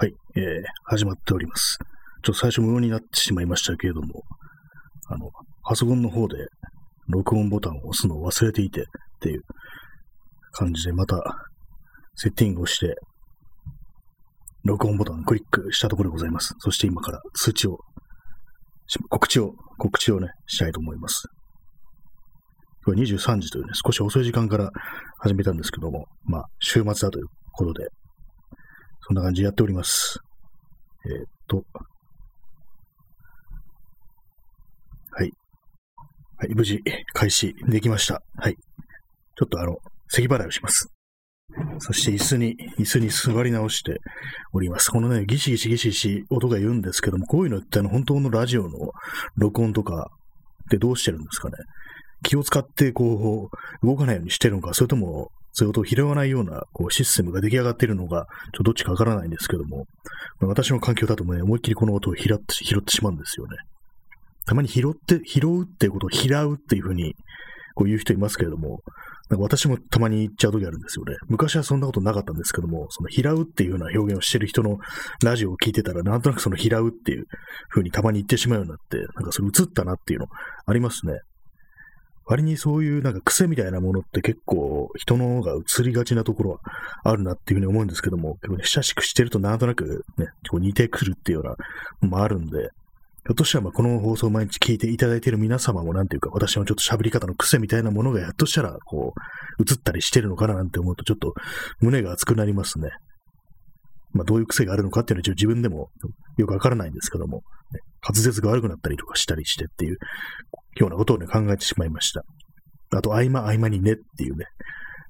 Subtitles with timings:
[0.00, 0.42] はい、えー、
[0.84, 1.76] 始まっております。
[2.22, 4.22] ちょっと最初無音になってしまいましたけれども、
[5.10, 5.30] あの、
[5.62, 6.38] パソコンの方で
[7.08, 8.84] 録音ボタンを押すのを忘れていてっ
[9.20, 9.42] ていう
[10.52, 11.22] 感じでまた
[12.14, 12.94] セッティングをして、
[14.64, 16.54] 録音ボタンをクリックしたところでございます。
[16.60, 17.76] そして今から通知を、
[19.10, 21.28] 告知を、告知をね、したいと思います。
[22.86, 24.70] 今日23時というね、少し遅い時間から
[25.18, 27.88] 始めたんですけども、まあ、週末だということで、
[29.10, 30.20] そんな感じでやっております。
[31.04, 31.64] えー、っと。
[35.10, 35.32] はい。
[36.36, 36.80] はい、無事
[37.12, 38.22] 開始できました。
[38.36, 38.54] はい。
[38.54, 40.92] ちょっとあの、咳払いをします。
[41.80, 43.98] そして椅子に、椅子に座り直して
[44.52, 44.92] おります。
[44.92, 48.92] このね、ギシギシギシギシ音が言うんですけども、こういうのってあの本当のラジオの
[49.34, 50.08] 録音とか
[50.66, 51.56] ってどうしてるんですかね。
[52.22, 53.50] 気を使ってこ
[53.82, 59.86] う、動かないようにしてるのか、それともそういう音を拾わないようなこうシステムが出来上がっているのが、ちょっとどっちかわからないんですけども、
[60.40, 63.56] 私の環境だとね、思いっきりこの音を拾って拾ってしまうんですよね。
[64.46, 67.14] たまに拾って、拾うっていうことを拾うっていうふうに
[67.74, 68.80] こう言う人いますけれども、
[69.28, 71.14] なんか私もたまに言っちゃう時あるんですよね。
[71.28, 74.78] 昔はそんなことなかったんですけども、その拾うっていうような表現をしてる人の
[75.22, 77.26] ラジオを聞いてたら、なんとなくその拾うっていう
[77.68, 80.26] 風にたまに言ってしまうようになって、なんかそれ映ったなっていうの
[80.66, 81.20] ありますね。
[82.30, 86.58] 割にそういうなんか癖みたいなものって結構人のが映りがちなところは
[87.02, 91.56] あるなっていうふうに思うんですけども、結構ね、親しくしてるとなんとなくね、こう似てくるっていうような
[92.02, 92.68] のもあるんで、
[93.26, 99.12] ひょっとしたらまあこの放送を毎日聞いていただいている皆様もなんていうか私のちょっと喋り方の癖みたいなものがひょっとしたらこ
[99.58, 101.34] う映ったりしてるのかななんて思うとちょっと
[101.80, 102.90] 胸が熱くなりますね。
[104.12, 105.90] まあどういう癖があるのかっていうのは自分でも
[106.38, 107.38] よくわからないんですけども、
[107.72, 109.98] ね、滑舌が悪くなったりとかしたりしてっていう
[110.76, 112.24] ようなことをね、考えてしまいました。
[112.92, 114.46] あと、合間合間にねっていうね、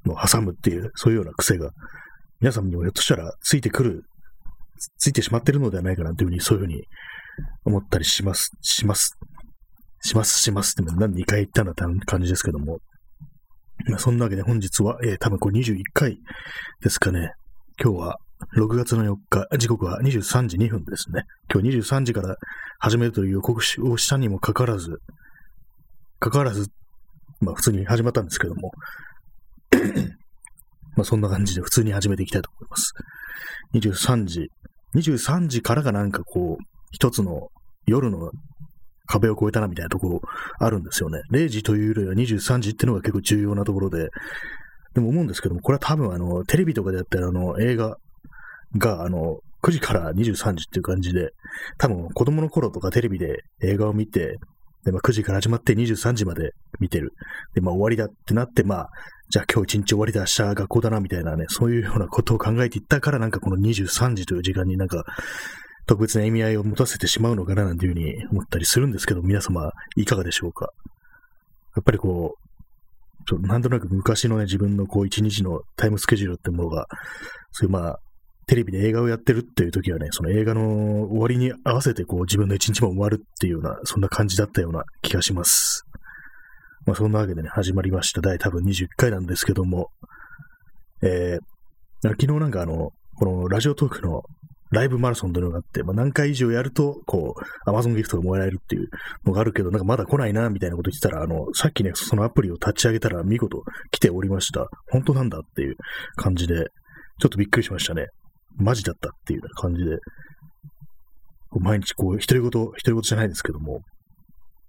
[0.04, 1.70] の挟むっていう、そういうような癖が、
[2.40, 4.04] 皆さんにもひょっとしたらついてくる、
[4.98, 6.84] ついてしまってるのではないかなというふうに、そういうふうに
[7.64, 9.18] 思ったりします、します。
[10.02, 12.78] します、しますって何2回言ったんだって感じですけども。
[13.88, 16.18] ま、そんなわけで本日は、えー、多分これ21回
[16.82, 17.32] ですかね。
[17.82, 18.18] 今日は
[18.56, 21.24] 6月の4日、時刻は23時2分ですね。
[21.52, 22.36] 今日23時から
[22.78, 24.98] 始めるという予告をしたにもかかわらず、
[26.18, 26.68] かかわらず、
[27.40, 28.72] まあ普通に始まったんですけども、
[30.96, 32.92] まあそんな感じで普通に始めていきたいと思います。
[33.74, 34.50] 23時、
[34.94, 37.48] 23時からがなんかこう、一つの
[37.86, 38.32] 夜の
[39.06, 40.20] 壁を越えたなみたいなところ
[40.58, 41.20] あるんですよね。
[41.30, 44.08] 0時というよりは23時っていうのが結構重要なところで、
[44.94, 47.96] でも思うんですけども、これは多分あの、テレビとかでやったらあの、映画
[48.76, 51.30] があの、9時から23時っていう感じで、
[51.78, 54.38] 多分子供の頃とかテレビで映画を見て、
[54.84, 57.12] で、まあ、9時から始まって23時まで見てる。
[57.54, 58.88] で、まあ、終わりだってなって、まあ、
[59.28, 65.04] じゃあ今日一日終わりだ、明日学校だな、みたいなね、そういうようなことを考えていったから、なんかこの23時という時間になんか、
[65.86, 70.70] 特別な意味合いを持たせてしまうのかな、なんていうふうに思ったりするんですけど、皆様、いかがでしょうか？
[71.76, 76.86] やっぱりこう、なんとなく昔のね、自分のこう一日のタイムスケジュールってものが、
[77.52, 77.98] そういうまあ、
[78.50, 85.84] テレビで映画をやってるっていう時はね、その映画の終わりに合わせてこう自分の一日も終わるっていうような、そんな感じだったような気がします。
[86.84, 88.20] まあそんなわけでね、始まりました。
[88.20, 89.90] 第多分21回なんですけども、
[91.00, 92.90] えー、昨日なんかあの、
[93.20, 94.22] このラジオトークの
[94.72, 98.88] ライブマラソンというのがあって、まあ、何回以上やると、こう、アマゾンギフトがもらえるっていう
[99.26, 103.62] のがあるけど、なんかまだ来ないな、みたいなこと言ってたら、あの、さっきね、そのアプリを立ち上げたら見事
[103.92, 104.66] 来ておりました。
[104.90, 105.76] 本当なんだっていう
[106.16, 106.66] 感じで、
[107.20, 108.06] ちょっとびっくりしましたね。
[108.56, 109.98] マジだったっていう感じで、
[111.58, 113.80] 毎日こう、独り言、独り言じゃないですけども、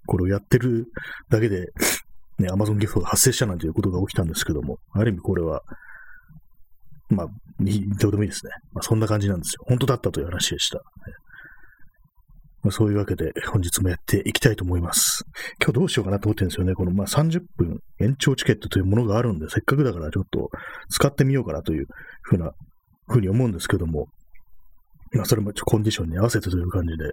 [0.07, 0.87] これをやってる
[1.29, 1.67] だけで、
[2.39, 5.61] ね、アマゾンギフトが発生したなんていうことが起きたんですけども、ある意味これは、
[7.09, 7.27] まあ、
[7.99, 8.51] どうでもいいですね。
[8.73, 9.63] まあ、そんな感じなんですよ。
[9.67, 10.81] 本当だったという話でした。
[12.63, 15.23] まあ、そういうわけで、本日もやっていきたいと思います。
[15.59, 16.73] 今日どうしようかなと思ってるんですよね。
[16.73, 20.49] この、まあ、30分延長チケットというものがあるんで、せっかくだからちょっと
[20.89, 21.85] 使ってみようかなという
[22.21, 22.51] ふうな
[23.11, 24.07] ふうに思うんですけども、
[25.13, 27.11] まあ、それもコンディションに合わせてという感じで、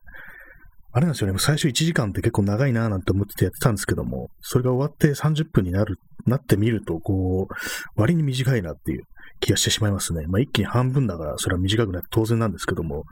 [0.93, 9.03] あれなんですよね、最初1時間って結構長いなぁなんて思っててやってたんですけども、それが終わって30分になる、なってみると、こう、割に短いなっていう
[9.41, 10.27] 気がしてしまいますね。
[10.27, 13.05] まあ一気に半分だから、それは短くなって当然なんですけども、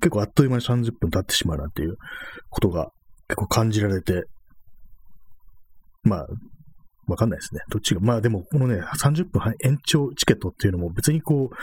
[0.00, 1.96] 結構あっという間に30分経ってしまうなっていう
[2.48, 2.90] ことが
[3.28, 4.22] 結構感じられて、
[6.04, 6.26] まあ、
[7.08, 7.60] わかんないですね。
[7.70, 8.00] どっちが。
[8.00, 11.54] まあでも、このね、30分延長チケットっていうのも別にこう、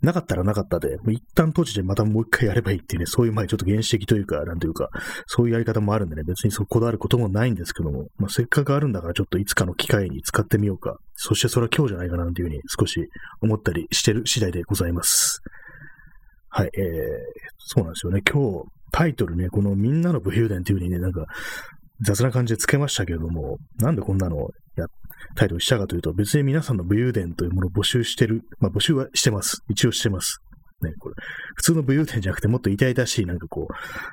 [0.00, 4.90] なかったらなかったで、一旦閉じてまたもう一回やればいいっていうね、そういう前ちょっと原始的というか、なんというか、
[5.26, 10.98] そういうやり方もあるんでね、別にそこだわることもないんですけども、まあ、せっかくあるんだからちょっといつかの機会に使ってみようか。
[11.14, 13.08] そしてそれは今日じゃないかなというふうに少し
[13.42, 15.42] 思ったりしてる次第でございます。
[16.50, 16.84] はい、えー、
[17.58, 18.22] そうなんですよね。
[18.22, 21.26] 今日、タイトルね、このみんなの武勇伝っていう風にね、なんか、
[22.00, 24.86] 雑な感じでつけましたけれども、なんでこんなのや、
[25.34, 29.62] タイトルしたかというと、別に皆さんの武勇伝というものを募集してる、まあ募集はしてます。
[29.68, 30.40] 一応してます。
[30.82, 31.14] ね、これ、
[31.56, 33.68] 普通の武勇伝じゃなくてもっと痛々しい、なんかこ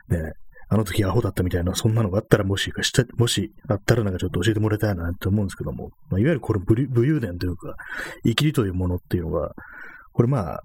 [0.09, 0.33] う、ね、
[0.67, 7.75] あの時アホだったみたいな、そんなのがあったら、もしかして、もしあったらなんかちょっと教えてもらいたいなって思うんですけども、まあ、いわゆるこの武勇伝というか、
[8.23, 9.51] 生きりというものっていうのが、
[10.13, 10.63] これまあ、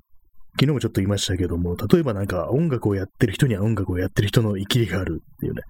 [0.52, 5.62] 昨日もちょっと言いましたけども、例えばなんか音楽をやってる人には音楽をやってる人の生きりがあるっていうね、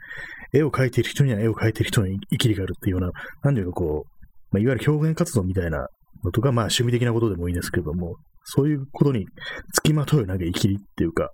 [0.52, 3.10] 絵を描いてる人には絵を描いてる人の生きりがあるっていうような、
[3.42, 4.09] なんていうかこう、
[4.50, 5.88] まあ、いわゆる表現活動みたいな
[6.24, 9.26] のとか、まあ趣味的なことでもいいですけれども、そういうことに
[9.72, 11.30] つきまとうなんか生きりっていうか、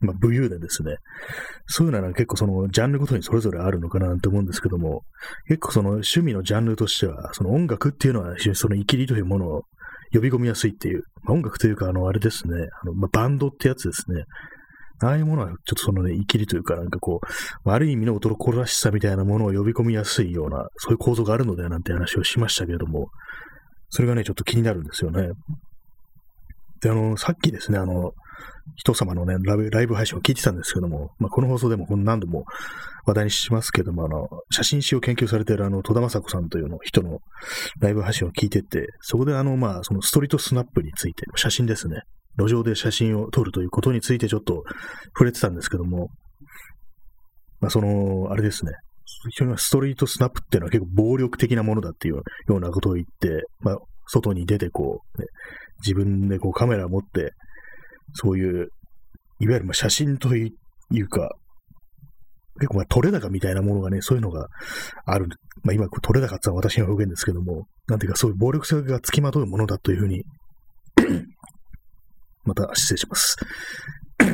[0.00, 0.96] まあ武勇伝ですね。
[1.66, 5.02] そういうのは結構そのジャンルごとにそれぞれあるのかなと思うんですけども、
[5.48, 9.62] 結構その趣味のジャンルとしては、その音楽っていうのは非常にその生きりというものを
[10.12, 14.24] 呼び込みやすいっていう、まあ、音楽というか、あの、あれですね、あのまあ、バンドってやつですね。
[15.00, 17.20] ああいうものはちょっとそのね、生きりというか、なんかこ
[17.64, 23.08] う、ある意味の男らしさみたいなものを呼び込みやすいような、そういう構造があるのではなんて話をしましたけれども、
[23.90, 25.30] それがね、ちょっと気になるんですよね。
[26.80, 28.12] で、あの、さっきですね、あの、
[28.74, 32.44] 人様のねライ、ブ配信を聞いてたんですけども、まあ、この放送でも何度も
[33.06, 37.20] 話題にしますけども、あの、写真史を研究されているあの、戸田正子さんというの人の
[37.80, 42.02] ライブ配信を聞いてて、そこであの、まあ、そのストリートスナップについて、写真ですね。
[42.38, 44.64] 路上で写真を撮るということについてちょっと
[45.08, 46.08] 触れてたんですけども、
[47.60, 48.72] まあ、その、あれですね。
[49.56, 55.26] ストリートスナップっていうのは結構暴力的なものだっていうようなことを言って、まあ、外に出てこう、ね、
[55.80, 57.32] 自分でこうカメラを持って、
[58.14, 58.68] そういう、
[59.40, 60.52] いわゆるまあ写真とい
[60.90, 61.30] うか、
[62.58, 64.48] 結構まあ取れ高みたいなものがね、そういうのが
[65.04, 65.28] ある。
[65.62, 70.24] まあ今、取れ高ってのは私の表現ですけども、なんていうかそういう暴力性が付きまとうものだというふうに
[72.46, 73.36] また失礼します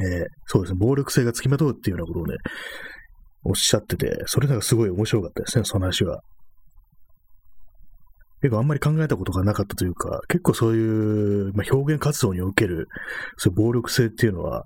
[0.00, 2.36] えー、そうですね、暴力性が付きまとうっていうようなことをね、
[3.44, 6.20] おっしゃってて、それなんかすごい面白かったですね、その話は。
[8.40, 12.86] 結構あんまり考えたことがなかったというか、結構そういう、まあ、表現活動における、
[13.36, 14.64] そういう暴力性っていうのは、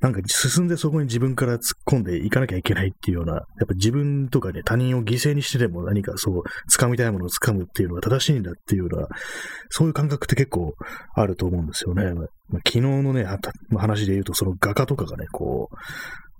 [0.00, 9.06] なんか進んでそこに自分から突っ込んでいかなきゃいけないっていうような、やっぱ自分とかね、他人を犠牲にしてでも何かそう、掴みたいものを掴むっていうのが正しいんだっていうような、
[9.70, 10.74] そういう感覚って結構
[11.14, 12.12] あると思うんですよね。
[12.12, 12.26] まあ、
[12.66, 13.26] 昨日のね、
[13.76, 15.76] 話で言うと、その画家とかがね、こう、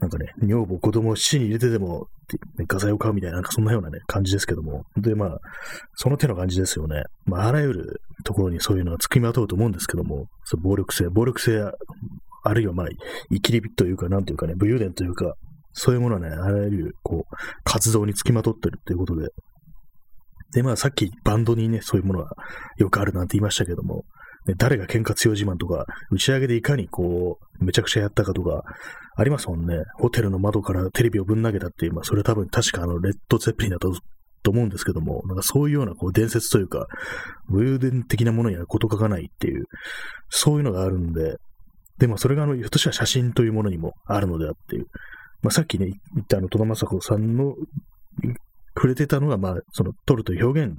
[0.03, 2.09] なんかね、女房、子供を死に入れてでも、
[2.59, 4.83] ね、画材を買うみたいな、なんかそんなようなね、感じですけども。
[4.97, 5.39] で、まあ、
[5.95, 7.05] その手の感じですよね。
[7.25, 11.71] まあ、あらゆるところにそういうのが付きまとうと思うんですけども、そ暴力性、暴力性、
[12.43, 12.87] あるいはまあ、
[13.33, 15.35] 生きりというか、なんというかね、武勇伝というか、
[15.73, 19.29] そういうものはね、あらゆる、こう、活動に付きまとってるっていうことで。
[20.53, 22.33] で、まあ、さっきバンドにね、そういうものは
[22.77, 24.05] よくあるなんて言いましたけども、
[24.47, 28.65] ね、誰が喧嘩強自慢とか、打ち上げでいかにこう、めちゃくちゃやったかとか、
[29.17, 29.77] ありますもんね。
[29.99, 33.93] ホテルの窓からテレビをぶん投げたっていう、まあ、それ多分確かあの、レッド・ゼップリンだと
[34.43, 36.87] と思うんですけども、なんかそういうようなこう伝説というか、
[37.49, 39.67] 武勇伝的なものには事欠かないっていう、
[40.29, 41.37] そういうのがあるんで、
[41.99, 44.87] で、もそれがあの、ひょっとしたら写真というものにもあるのであっていう、
[45.43, 47.55] まあ、さっきね、言ったあの、戸田正子さんの
[48.75, 50.77] 触れてたのが、まあ、その、撮るという表現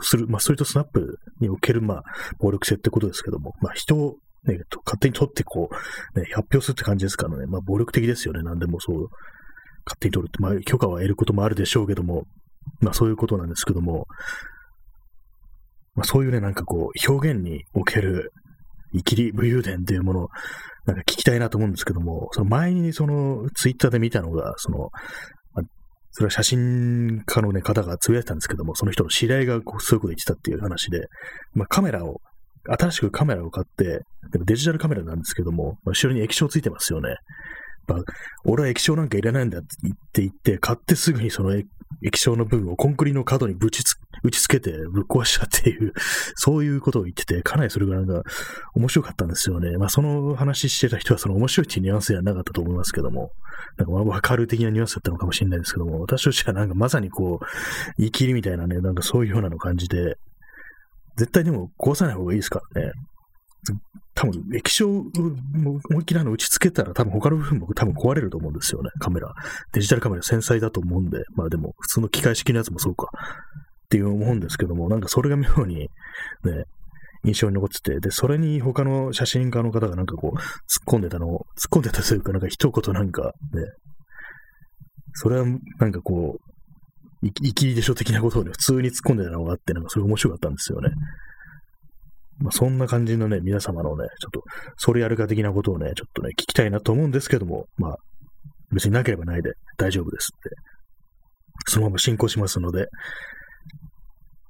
[0.00, 2.02] する、まあ、ストリートスナップにおける、まあ、
[2.38, 9.08] 暴力性ってことですけども、まあ、人を、ね、勝手に取ってこう、ね、発表するって感じですからね、まあ、暴力的ですよね、なんでもそう、
[9.86, 12.24] 勝手に取るって、まあ、許可は得ることもあるでしょうけども、
[12.80, 14.06] まあ、そういうことなんですけども、
[15.94, 18.32] まあ、そういうね、なんかこう、表現における、
[18.94, 20.28] 生きり武勇伝っていうものを、
[20.86, 24.90] なんか聞きたいなと思うんですけども、その前にそのツイッターで見たのが、その
[25.54, 25.62] あ、
[26.12, 31.06] それは写真家の、ね、方がつぶやいてたんですけども、その人の知り合いがこうそういうこと言ってたっていう話で、
[31.54, 32.20] まあ、カメラを、
[32.66, 37.16] 新しくカメラを買って、でもデジタルカメラなんですけども、まあ、後ろに液晶ついてますよね。
[37.86, 37.96] ま、
[38.44, 39.66] 俺は液晶なんかいらないんだって
[40.22, 41.54] 言って、買ってすぐにその
[42.02, 45.92] 液晶の部分をコンクリの角にぶちつ打ち付けてぶっ壊したっていう、
[46.34, 48.22] そういうことを言ってて、かなりそれがなんか
[48.74, 49.76] 面白かったんですよね。
[49.76, 53.32] まあその話してた人はその面白いっていうニュアンスではなかったと思いますけども、
[53.76, 57.46] なんかわかる的なニュアンスだったのかもしれないですけども、私としてはなんかまさにこう、
[57.98, 60.16] 言い切りみたいなね、なんかそういうようなの感じで、
[61.16, 62.92] 絶対でも壊さない方がいいですからね。
[64.14, 69.34] 多分液晶を思いっきりの打ち付けたら多分他の部分も多分壊れると思うんですよね、カメラ。
[69.72, 73.08] デジタルカメラ繊細だと思うんで、まあでも普通の機械式のやつもそうか。
[73.86, 75.88] っていう思うんですけども、なんかそれが妙にね、
[77.24, 80.44] 印象に残ってて、で、それに他の写真家の方がなんかこう、突っ
[80.86, 83.30] 込んでたのを、突っ込んでたというか、なんか一言なんかね、
[85.14, 85.46] それは
[85.78, 90.90] なんかこう、生きりでしょ的なことをね、普通に突っ込んでたのがあって、なんかそれ面白かったんですよね。
[92.38, 94.42] まあ、そんな感じのね、皆様のね、ちょっと、
[94.76, 97.96] それやるか的なことをね、ちょっとね、聞きたいなと思うんですけども、まあ、
[98.72, 100.56] 別になければないで大丈夫ですって。
[101.66, 102.88] そのまま進行しますので、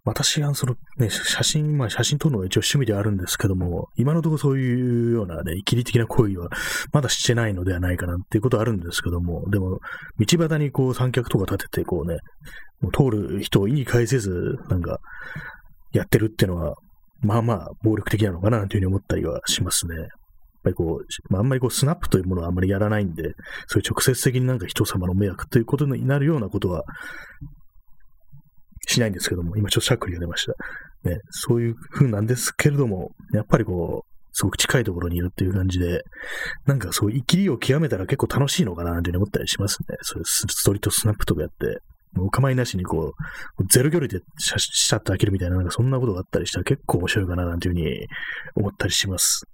[0.06, 6.50] 私はそのね、写真、まあ写真撮るのが一応趣味ではあるんですけども、今のところそういうようなね、生きり的な行為は
[6.92, 9.78] まだしてないのではないかなっていうことはあるんですけども、でも、
[10.18, 12.18] 道端にこう三脚とか立てて、こうね、
[12.80, 14.98] もう通る人を意に介せず、なんか、
[15.92, 16.74] やってるっていうのは、
[17.24, 19.96] まあまあ暴力的なのかなというふうに思ったりはしますね。
[19.96, 20.06] やっ
[20.64, 23.34] ぱりこう、まあ、あんまりこうスナップというものはあんまりやらないんで、
[23.66, 26.84] そういう直接的になんか人様の迷惑ということになるようなことは
[28.88, 30.52] しないんですけども、今ちょっとしゃっくりが出ました。
[31.08, 36.02] ね、そういう風なんですけれども、やっぱりこう、すごく近いところにいるっていう感じで、
[36.66, 39.96] なんかそう、生きりを極めたら結構楽しいのかなっていうふうに思ったりしますね。
[40.02, 41.78] そういうストリートスナップとかやって、
[42.18, 43.14] お構いなしにこ
[43.58, 48.06] う、ゼロ距離でシャシャッと開けるみたいな、なんかそんなことがあったりしたら結構面白いかななんていうふうに
[48.54, 49.44] 思ったりします。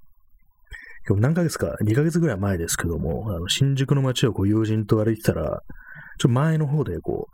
[1.09, 5.59] 今日何ヶ月か、2ヶ月ぐらい前ですけども、あの新宿の街をこう友人と歩いてたら、ちょっ
[6.19, 7.29] と前の方でこ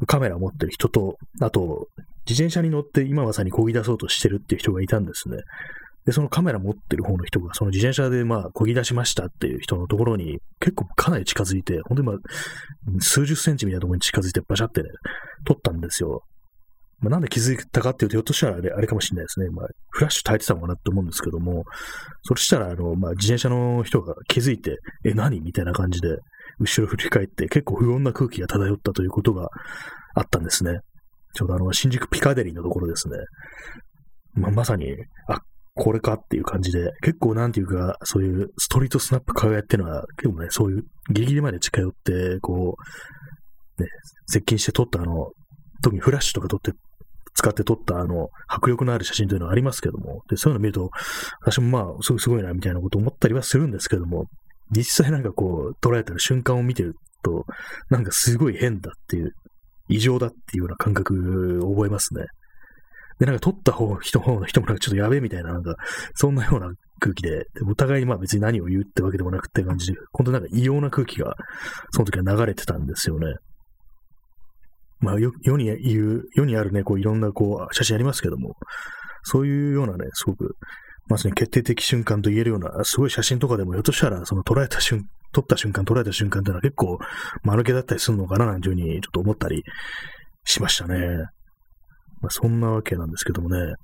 [0.00, 1.88] う、カメラを持ってる人と、あと、
[2.28, 5.38] 自転車に乗って今まさに漕ぎ出そうとしてるっていう人がいたんですね。
[6.04, 12.16] で、そのカメラ持ってる方の人が、その自転車でまあ、漕ぎ出しましたっていう人のところに、結構かなり近づいて、本当にまあ、
[13.00, 14.88] 数十センチみたいなところに近づいて、バシャってね、
[15.44, 16.22] 撮ったんですよ。
[17.00, 19.50] まあ、なんで気づいたかっていうと、ひょっとしたらあれあれかもしれないですね。
[19.50, 21.64] まあ、フラッシュ焚いてたのかなって思うんですけども、
[22.22, 25.40] そしたら、あの、まあ、自転車の人が気づいて、え、何？
[25.40, 26.16] みたいな感じで、
[26.58, 29.48] 後ろ振り返って、結構不穏な空気が漂ったということが
[30.14, 30.80] あったんですね。
[31.34, 33.16] ちょうどあの、新宿ピカデリーのところですね。
[34.34, 34.92] まあ、まさに、
[35.28, 35.40] あ、
[35.78, 40.82] これかっていう感じで、結構なんていうか、そういうストリートスナップ輝っていうのは、結構ね、そういう
[41.12, 42.76] ギリギリまで近寄って、こ
[43.78, 43.88] う、ね、
[44.26, 45.30] 接近して撮ったあの、
[45.82, 46.72] 特にフラッシュとか撮って、
[47.34, 50.90] 使って撮ったあの、迫力のある写真というのはありますけども、で、そういうの見ると、
[51.42, 54.26] 私もまあ、すごいすごいな、みたいなこと思ったりはするんですけども、
[54.76, 57.46] 実際なんかこう、捉えてる瞬間を見てると、
[57.90, 59.32] なんかすごい変だっていう、
[59.88, 62.24] 異常だっていうような感覚を覚えますね。
[63.18, 65.74] で、なんか撮った方、人方の人もなんかちょっとやべえみたいな、なんか、
[66.14, 66.70] そんなような
[67.00, 71.34] 空気で、でお互いにまあ別に何を言うってわけでもなくって感じで、本当なんか異様な空気が、
[71.90, 73.26] その時は流れてたんですよね。
[75.00, 78.54] まあ、よ世に言う、世にあるね、こういろんなこう写真ありますけども、
[79.22, 80.56] そういうようなね、すごく、
[81.08, 86.98] まさに決定的瞬間と言えるような、すごい写真とかでも、ひょっとしたら、その捉えた瞬、撮った瞬間、捉えた瞬間っていうのは結構、
[87.42, 89.62] 間抜けだったりするのかな、なんていうふうにちょっと思ったり
[90.44, 90.98] しましたね。
[92.20, 93.74] まあ、そんなわけなんですけどもね、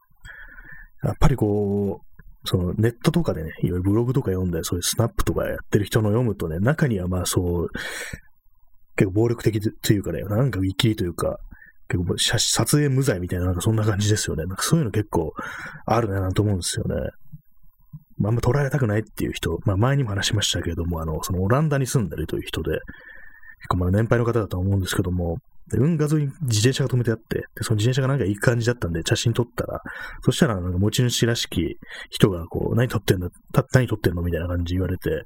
[1.02, 2.14] やっぱりこう、
[2.46, 7.68] そのネットとかでね、いろいろブログとか読んで、そういうスナップとかやってる人の読むとね、中にはまあそう、
[8.96, 11.38] 結構暴力的というかね、なんかウィキリというか、
[11.88, 14.44] 結構写撮影無罪みたいな、なんかそんな感じですよね。
[14.44, 15.32] なんかそういうの結構
[15.86, 16.94] あるなと思うんですよね。
[18.18, 22.82] まあ、あんま捉えたくないっていう人、まあ前にも話しましたけれども、あの、そのオランダに住んでるという人で、結
[23.68, 25.38] 構まあ年配の方だと思うんですけども、
[25.70, 29.80] で、運河沿いに自転車が止めてあって、で、その自転車がなんかいい感じだったんで、写真撮ったら、
[30.22, 31.78] そしたらなんか持ち主らしき
[32.10, 33.30] 人がこう、何撮ってんの
[33.72, 35.22] 何撮ってんのみたいな感じ言われて、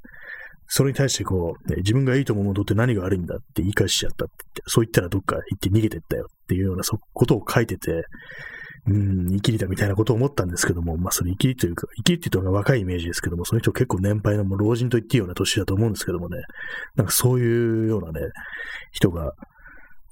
[0.68, 8.04] それに対してこう、ね、自分がいいと思うものって何が悪いんだって言い返しちゃったってって、そう言ったらどっか行って逃げてったよっていうようなそことを書いてて、
[8.86, 16.38] うん、生きりだみたいなことを思ったんですけども、まあそれ生きりというか、生きりって言うと若いイメージですけども、その人結構年配のもう老人と言っていいような年だと思うんですけどもね、
[16.96, 18.20] なんかそういうようなね、
[18.92, 19.32] 人が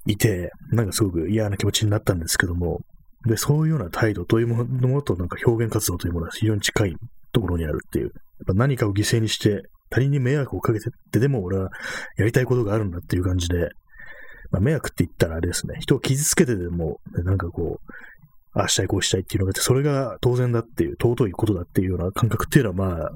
[0.07, 2.81] いて、なんかすごく嫌な気持ちになったんですけども、
[3.25, 6.95] で、そういうような態度というものとなんか表現活動というものは非常に近い
[7.33, 8.13] ところにあるっていう、やっ
[8.47, 11.69] ぱ何かを犠牲にして他人に迷惑をかけてってでも俺は
[12.17, 13.69] やりたいことがあるんだっていう感じで、
[14.51, 17.91] まあ、迷惑って言ったらあれですね、人を傷つけてでも、なんかこう、
[18.53, 23.09] ああしたいこうしたいっていうのがあって、それが当然だっていう、尊いことだっていうような感覚っていうのはまあ、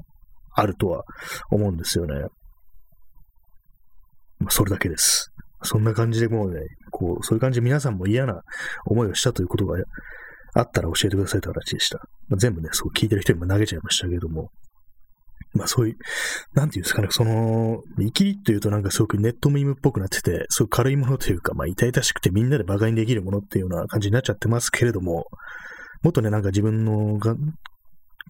[0.54, 1.04] あるとは
[1.50, 2.14] 思うんですよね。
[4.38, 5.31] まあ、それだけです。
[5.62, 8.42] そんな感じでもうね、こう、そういう感じで皆さんも嫌な
[8.86, 9.78] 思いをしたということが
[10.54, 11.98] あったら教えてくださいという話でした。
[12.28, 14.50] まあ、全部ね、そう聞いてる人にも投げちゃいましたけども。
[15.54, 15.96] まあそういう、
[16.54, 25.26] なんていうんですかね、その、生きりっていうとなんかすごくネットミームっぽくなってて、すごく軽いものというか、まあ痛々しくてみんなで馬鹿にできるものっていうような感じになっちゃってますけれども、
[26.02, 27.36] もっとね、なんか自分のが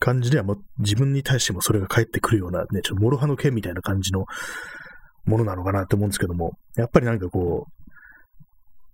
[0.00, 4.24] 感じではも自分に対してもそれが返ってくるようなね、ちょっと諸刃の剣みたいな感じの
[5.24, 7.82] ものなのかなって思うんですけども、やっぱりなんかこう、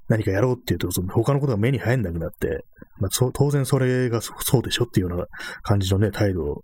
[0.09, 2.65] 何かやろうっていうと、その他のことが目に入んなくなって、
[2.99, 5.27] まあ、当然それがそうでしょっていうような
[5.63, 6.63] 感じのね、態度を、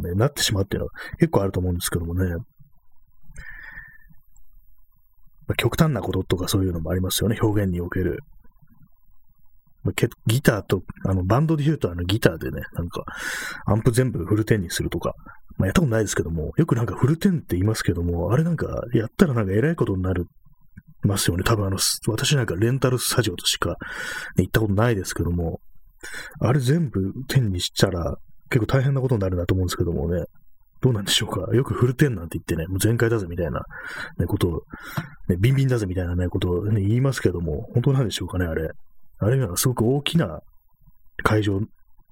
[0.00, 2.36] ね、なってしまうっていうのは結構あると思うんですけどもね。
[5.48, 8.20] まあ、極端なこととかそういうのもありますよね、表現における。
[9.82, 13.04] まあ、ギターと、あの、バンドで言うとあのギターでね、なんか、
[13.66, 15.14] アンプ全部フルテンにするとか、
[15.58, 20.26] まあ、やったことないですけども、よくなんかフルテンって言いますけども、あれなんか、やったらなんか偉いことになる
[21.02, 21.44] ますよね。
[21.44, 23.76] 多分あの、私なんかレンタルスタジオとしか、ね、
[24.38, 25.60] 行ったことないですけども、
[26.40, 28.16] あれ全部天にしたら
[28.50, 30.24] 結構大変なことになるなと思うんですけどもね、
[30.80, 31.54] どうなんでしょうか。
[31.54, 33.62] よくフルテンなんて言ってね、もう全開だぜみたいな、
[34.18, 34.62] ね、ことを、
[35.28, 38.70] ね、ビンビンだぜみたいなね、ことを、ね、言いますけども、本当なんでしょうかね、あれ。
[39.20, 40.40] あれはすごく大きな
[41.24, 41.60] 会場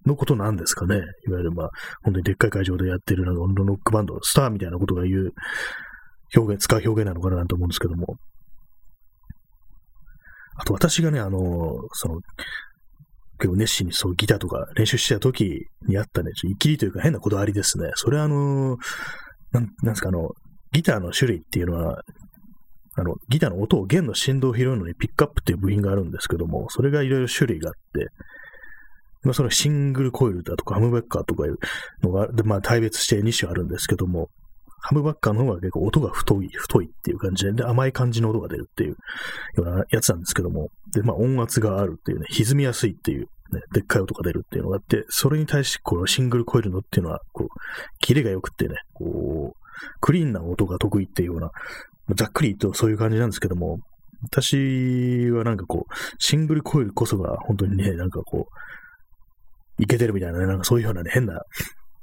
[0.06, 0.96] のことなんですかね。
[0.96, 1.70] いわゆるまあ、
[2.02, 5.32] 本当にでっかい会場でやってるなんかロックバンド、スターみたいなことが言う
[6.34, 8.16] 表現、使う表現なのかなと思うんですけども。
[10.58, 11.38] あと私がね、あの、
[11.92, 12.20] その、
[13.38, 17.90] 結構熱心にそうギターとか練習してた時にあったね、ちょっときりというか変なこだわりですね。
[17.94, 18.78] それはあの、
[19.52, 20.30] なん、なんですか、あの、
[20.72, 22.00] ギターの種類っていうのは、
[22.98, 28.08] あの、ギターの音を弦の振動を拾うのにピックアップっていう部品があるんですけども、それがいろいろ種類があって、
[29.26, 31.58] まあ、そのシングルコイルだとかハムベッカーとかいう
[32.02, 34.30] のが、でまあ、大別して2種あるんですけども、
[34.78, 38.96] ハムバッカーの方が結構音が太い、太いっていう感じで、で甘い感じの音が出るっていうよ
[39.56, 47.48] うなやつなんですけども、で、まあ音圧があるっていうね、歪みやすいっていう、ね、でっかい音が出るっていうのがあって、それに対して、このシングルコイルのっていうのは、こう、
[47.98, 51.50] キレが良くってね、こう、クリーンな音が得意っていうような、
[52.14, 53.80] ざっくり言うとそういう感じなんですけども、
[54.22, 58.54] 私はなんかこう、シングルコイルこそが本当にね、なんかこう、
[59.78, 61.40] いけてるみたいなね、なんかそういうようなね、変な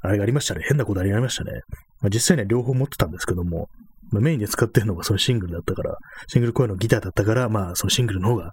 [0.04, 0.64] あれがありましたね。
[0.68, 1.62] 変なことありましたね。
[2.02, 3.70] まあ、実際には両方持ってたんですけども、
[4.12, 5.96] まあ、メインで使ってるのがそのシングルだったから、
[6.28, 8.52] シングル声のギターだったから、まあそのシングルの方が、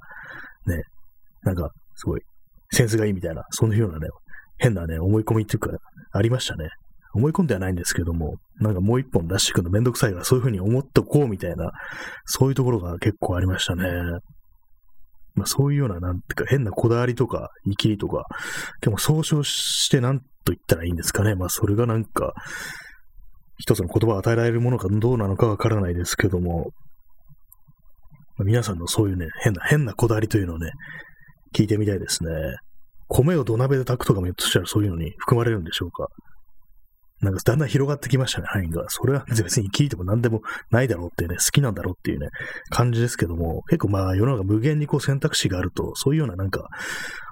[0.66, 0.84] ね、
[1.42, 2.22] なんかすごい
[2.70, 4.08] センスがいいみたいな、そんなようなね、
[4.58, 5.70] 変なね、思い込みっていうか、
[6.12, 6.68] ありましたね。
[7.12, 11.72] 思い込んではないんですけども、なんかもう一本出してくのめんどくさいから、そういうふうに思っとこうみたいな、
[12.26, 13.84] そういうところが結構ありましたね。
[15.40, 18.26] まあそういうような、なんていうか変なこだわりとか、生きりとか、
[18.80, 21.34] 結構総称してなんと言ったらいいんですかね。
[21.34, 22.34] まあ、それがなんか、
[23.58, 26.70] 一つの言葉を与えられるものかどうなのかわからないですけども、
[28.36, 30.70] まあ、皆さんのそういうね、変な、変なこだわりというのをね、
[31.54, 32.30] 聞いてみたいですね。
[33.08, 36.06] 米を土鍋で炊くとかもひょっとしたらそういうのに含まれるんでしょうか。
[37.20, 38.84] なんかだんだん広がってきましたね、範囲が。
[38.88, 42.28] それは別に聞いても何でもないだろうっていうね、好きなんだろうっていうね、
[42.70, 46.68] 感じですけども、結構まあ世の中無限にこう選択肢があると、そういうようななんか、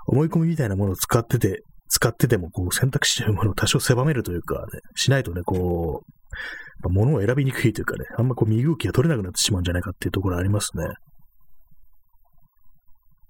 [0.07, 6.03] 思い込みみたいなものを使ってて、使ってても、こう、選択肢というものを多少狭めるというか、ね、しないとね、こ
[6.85, 10.85] う、物を選びにくいというかね、あんまこう、身動きが取れなくなってしまうんじゃないかっていうところありますね。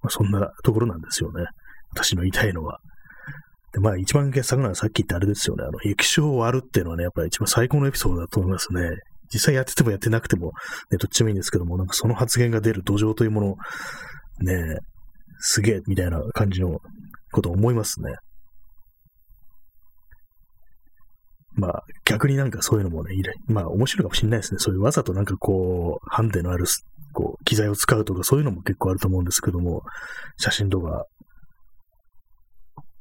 [0.01, 1.45] まあ、そんなところなんですよね。
[1.91, 2.79] 私の言いたいのは。
[3.73, 5.63] で、まあ、一番傑作なのはさっき言ったあれですよね。
[5.63, 8.81] あの、液晶を割るっていうのはね、やっぱり一番最高のエピソードだと思いますね。
[9.31, 10.51] 実際やっててもやってなくても、
[10.91, 13.47] ね、どっちもいいんですけども、なんかその発言が出る土壌というもの、
[14.41, 14.77] ね、
[15.39, 16.79] すげえ、みたいな感じの
[17.31, 18.15] ことを思いますね。
[21.59, 23.13] まあ、逆になんかそういうのもね、
[23.47, 24.59] まあ面白いかもしれないですね。
[24.59, 26.65] そういうわざとなんかこう、ハンデのある、
[27.13, 29.81] こう、機材を使うとかそういうのも結構あると思うんですけども、
[30.37, 31.05] 写真とか、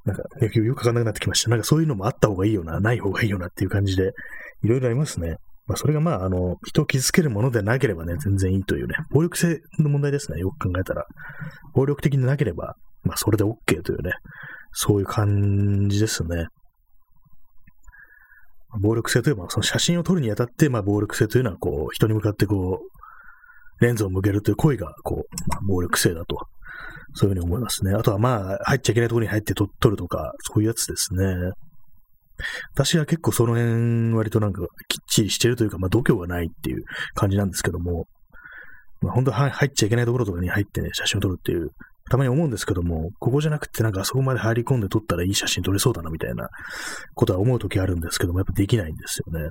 [0.09, 1.51] なんか、よくわかんなくなってきました。
[1.51, 4.13] なんかそういうのもあった方がいいよな、ない方がいいよなっていう感じで、
[4.63, 5.37] いろいろありますね。
[5.67, 11.05] まあ、それがまあ、あの、人を傷つけるものでなければね、全然いいというね、暴力性の問題ですね、よく考えたら。
[11.75, 14.13] 暴力的でなければ、まあ、それで OK というね、
[14.73, 16.47] そういう感じですね。
[18.81, 26.37] 暴力性といえば、その写真を撮るにあたって、まあ、暴力性というのは、こう、人に向かってこう、レンズを向けるという行為が、こう、まあ、暴力性だと。
[27.15, 27.93] そういうふうに思いますね。
[27.95, 31.25] あとは、まあ、入っちゃいけないところに入って撮るとか、そういうやつですね。
[32.73, 38.07] 私は結構その辺、割となんか、きっちりしてるというか、まあ、度胸がないっていう感じなんですけども、
[39.01, 41.71] まあ、本当は入っちゃいけないところとかに入ってね、写真を撮るっていう
[42.11, 46.49] たまに思うんですけども、ここじゃなくてなんかあそこまで入り込んで撮ったらいい写真撮れそうだなみたいな
[47.15, 49.51] ことは思うときあるんですけども、やっぱできないんですよね。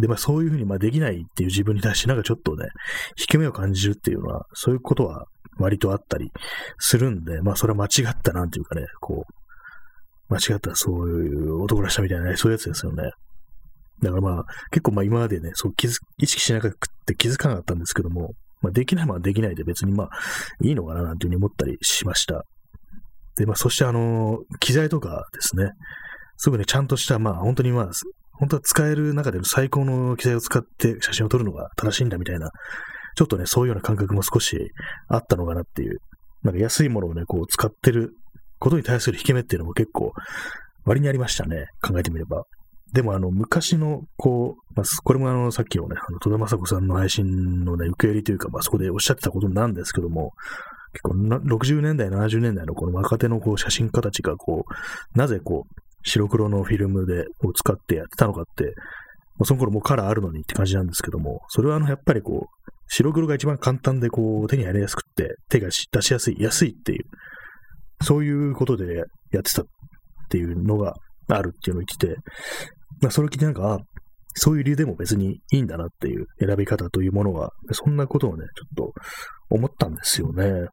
[0.00, 2.68] で、まあそういうふうにまあできないっていう自分に対してなんかちょっとね、
[3.18, 5.26] 引け目を感じるっていうのは、そういうことは
[5.58, 6.30] 割とあったり
[6.78, 13.10] するんで、まあそれは間違ったなんていうかね、こう、間違ったそういう男らしさみたいな、ね、そういうやつですよね。
[14.02, 20.08] だからまあ結構まあ今までね、そう気づ意識しなくて気づかなかったんですけども、まあ、できないものはできないで別にまあ
[20.62, 22.44] いいのかななんていうふうに思ったりしました。
[23.36, 25.72] で、まあそしてあの、機材とかですね、
[26.36, 27.90] すぐね、ちゃんとした、まあ本当にまあ、
[28.32, 32.50] 本当は使える中での最高の機材を使って写真を撮るのが正しいんだみたいな、
[33.14, 34.72] ちょっとね、そういうような感覚も少し
[35.08, 36.00] あったのかなっていう、
[36.42, 38.14] なんか安いものをね、こう使ってる
[38.58, 40.12] ことに対する引け目っていうのも結構
[40.84, 42.44] 割にありましたね、考えてみれば。
[42.92, 50.32] でもあの、昔の、こう、まあ、これもあの、さっきのね、あの、戸田雅子さんの配信のね、受け入れというか、まあ、そこでおっしゃってたことなんですけども、
[50.92, 58.70] 結構な60年代、70年代のこの若手のこう写真家たちがこう、なぜこう、白黒のフィルムでを使ってやってたのかって、も
[59.40, 67.04] うその頃もうカラーあるのにって感じなんですけども、それはあの、やっぱりこう、白黒が一番簡単でこう、手に入りやすくって、手が出しやすい、安いっていう、
[68.04, 69.02] そういうことでや
[69.40, 69.64] ってたっ
[70.30, 70.94] ていうのが
[71.28, 72.16] あるっていうのを言ってて、
[73.02, 73.80] まあ、それを聞いてなんか、
[74.36, 78.92] そういう理由でも別にいいんだなっていう選び方というものは、そんなことをね、ちょっと
[79.50, 80.68] 思ったんですよね。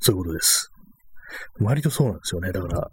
[0.00, 0.70] そういうことです。
[1.60, 2.50] 割とそうなんですよね。
[2.50, 2.88] だから、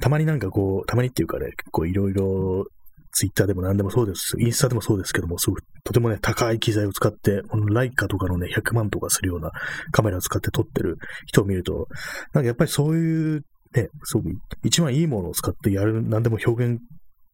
[0.00, 2.66] たまになんかこう、たまにっていうかね、結構いろいろ、
[3.12, 9.50] ツイッターでも何でもそうです、インスタでもそうですけども、すごくとてもね、高い機材を使って、このライカとかのね、100万とかするような
[9.92, 11.88] カメラを使って撮ってる人を見ると、
[12.32, 13.44] なんかやっぱりそういう
[13.74, 14.22] ね、そう、
[14.64, 16.80] 一番いいものを使ってやる、何でも表現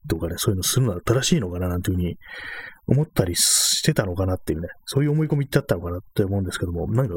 [0.09, 2.17] とかね、そういうのするのは正しいのかななんていうふうに
[2.87, 7.15] 思ったりしてたのかなっていうね、そういう思い込みってあったのかなって思うんですけども、なんか、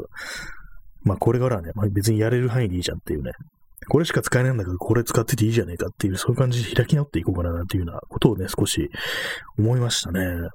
[1.04, 3.32] まあこれからはね、まあ、別にやれる範囲でいいじゃんっていうね、
[3.90, 8.90] これしか使えないんだけど、これ使ってていいじゃねえかっていう、そういう感じで開き直っていこうかななんていうようなことをね、少し
[9.58, 10.50] 思いましたね。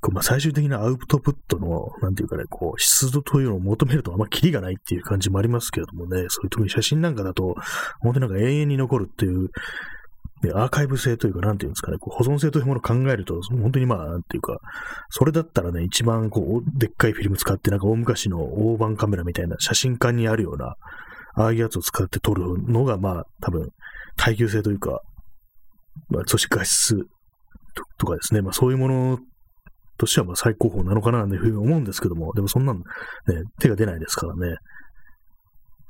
[0.00, 7.54] こうまあ、最終的なアウトプットの、なんていうかね、こう、湿度というのを求めるとあんまキリがないっていう感じもありますけれどもね、そういう特に写真なんかだと、
[8.00, 9.50] 本当になんか永遠に残るっていう、
[10.42, 14.58] ね、アーカイブ性というか、なんていうんですかね、こう保存性というものを考えると、本当にまあ、なんていうか、
[15.10, 20.74] それだったらね、一番こう、でっかいフィルム使って、なんか大昔の大判カメラみたいな写真館にあるような、
[21.34, 23.68] ああいうやつを使って撮るのが、まあ、多分、
[24.16, 25.00] 耐久性というか、
[26.08, 26.96] まあ、そして画質
[27.98, 29.18] とかですね、まあそういうもの
[29.98, 32.84] としてはまあ最高峰なのかなというふうに思うんですけども、でもそんなのね、
[33.60, 34.56] 手が出ないですからね。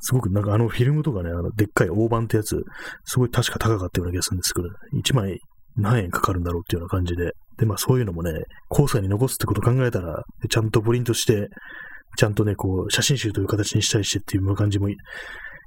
[0.05, 2.61] すごくなんかあのフィルムとかね、あのでっかい大判ってやつ、
[3.05, 4.69] すごい確か高かったような気がするんですけど、
[5.01, 5.39] 1枚
[5.77, 8.33] 何円かかるんだろうっていうような感じで、で、まあそういうのもね、
[8.69, 11.49] 後世に残すってことを考えたら、ちゃんとプリントして、
[12.17, 14.89] ちゃんとね、こう、写真集という形にしたりしてっていう感じも、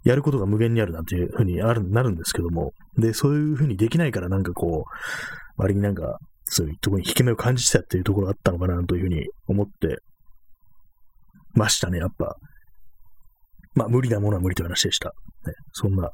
[0.04, 9.98] やることが無限にあるなんていうふうにある、なるんですけども、で、そういうふうにできないからなんかこう、割になんかそういうところに引け目を感じてたっていうところがあったのかなというふうに思って
[11.54, 12.36] ましたね、やっぱ。
[13.74, 15.10] まあ、無理なものは無理という話でした。
[15.46, 16.10] ね、そんな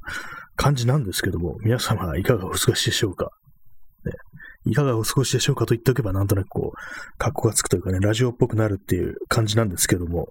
[0.55, 3.29] 感じなんですけども、皆様いかがお過ごしでしょうか？
[4.65, 10.29] いかがお過ごしでしょうかと言っておけば、なんとなくこう、格好がつくというかね、ラジオっぽくなるっていう感じなんですけども、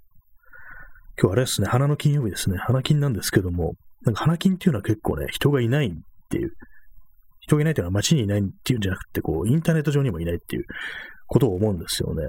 [1.20, 5.90] 今日あれですね、花の金曜日ですね、花金なんですけども、なんか花金っていうのは結構ね、人がいないっ
[6.30, 6.52] ていう
[7.40, 10.64] 人がいないというのは街にいないっていうんじゃなくて、こう、インターネット上にもいないっていう
[11.26, 12.28] ことを思うんですよね。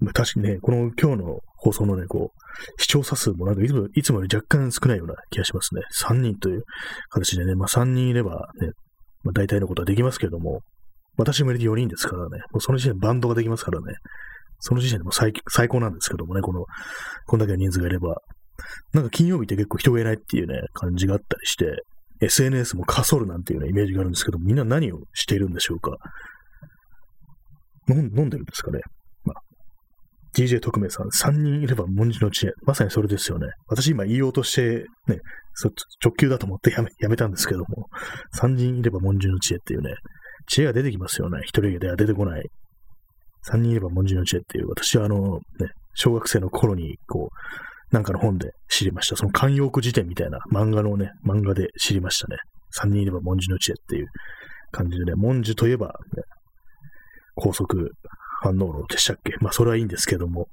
[0.00, 5.82] まあ、確かにね、この今日の放送のね、こう、視聴者数もなんかいつもいつもより若干少ないような気がしますね。
[6.04, 6.62] 3人という
[7.10, 8.70] 形でね、まあ3人いればね、
[9.24, 10.60] まあ、大体のことはできますけども、
[11.16, 13.86] 私も入れて4人ですからね、もうその時点でバンドができますからね、
[14.60, 16.64] その時点でも最最高なんですけどもね、この、
[17.26, 18.16] こんだけの人数がいれば、
[18.92, 21.66] なんか金曜日って結構人がいないっていうね、感じがあったりして、
[22.20, 25.96] SNS もかそるなんていうね、イメージがあるんですけど、みんな何をしているんでしょうか？
[27.88, 28.80] 飲んでるんですかね、
[29.24, 29.42] まあ、
[30.36, 32.50] DJ 特命さん、3人いれば文字の知恵。
[32.64, 33.46] まさにそれですよね。
[33.68, 35.20] 私今言おうとして、ね、
[35.60, 37.88] そ直球だと思ってやめやめたんですけども、
[38.40, 39.92] 3人いれば文字の知恵っていうね、
[40.46, 41.40] 知恵が出てきますよね。
[41.42, 42.48] 一人では出てこない。
[43.50, 49.16] 3人いれば文字の知恵っていう、私はあの、ね、小学生の頃に、こう、なんかの本で知りました。
[49.16, 52.36] その慣用句辞典みたいな漫画のね、漫画で知りましたね。
[52.70, 54.06] 三人いれば文字の知恵っていう
[54.70, 55.92] 感じでね、文字といえば、ね、
[57.34, 57.90] 高速
[58.42, 60.46] 反応炉でしたっけまあ、それはいいんですけども。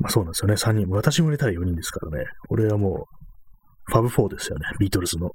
[0.00, 0.56] まあ、そうなんですよね。
[0.56, 0.88] 三人。
[0.88, 2.24] 私も入れたら4人ですからね。
[2.48, 3.06] 俺はも
[3.88, 4.66] う、ファブ4ですよね。
[4.78, 5.30] ビートルズの。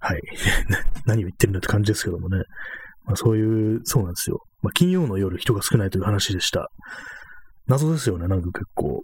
[0.00, 0.20] はい。
[1.04, 2.42] 何を言ってるんだって感じですけどもね。
[3.04, 4.40] まあ、そういう、そうなんですよ。
[4.62, 6.68] まあ、金曜の夜人が少ないという話でした。
[7.66, 9.02] 謎ですよね、なんか結構。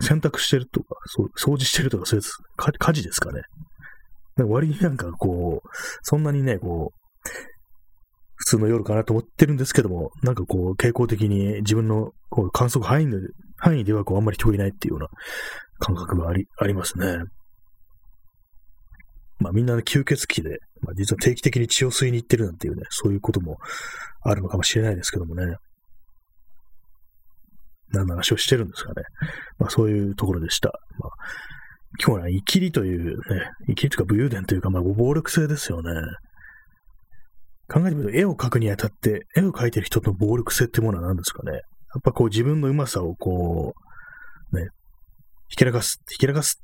[0.00, 0.94] 洗濯してるとか、
[1.38, 3.42] 掃除してるとか、そういうやつ、家事ですかね。
[4.36, 5.68] なんか割になんかこう、
[6.02, 6.99] そんなにね、こう、
[8.40, 13.18] 普通の夜かなと思ってるんですけども、なんかこう、傾向的に自分のこう観測範囲で
[13.58, 15.08] 範囲ではこう、あんまり人がいないっていうような
[15.78, 17.18] 感覚があり、ありますね。
[19.40, 23.58] まあみんな、ね、吸血鬼で、まあ実は定期的に血を吸いに行ってるなんていうね、そういうことも
[24.22, 25.56] あるのかもしれないですけどもね。
[27.92, 29.02] 何の話をしてるんですかね。
[29.58, 30.72] まあそういうところでした。
[30.98, 31.10] まあ、
[32.02, 35.90] 今日はねイキリというね、イキリというか武勇伝というか、まあ暴力性ですよね。
[37.72, 41.52] 考えてみると、絵を描くにあたって、絵を描いてる人の暴力性ってものは何ですかね？
[41.52, 41.62] やっ
[42.02, 43.74] ぱこう自分のうまさをこ
[44.52, 44.68] う、ね、
[45.48, 46.62] ひけらかす、ひけらかす、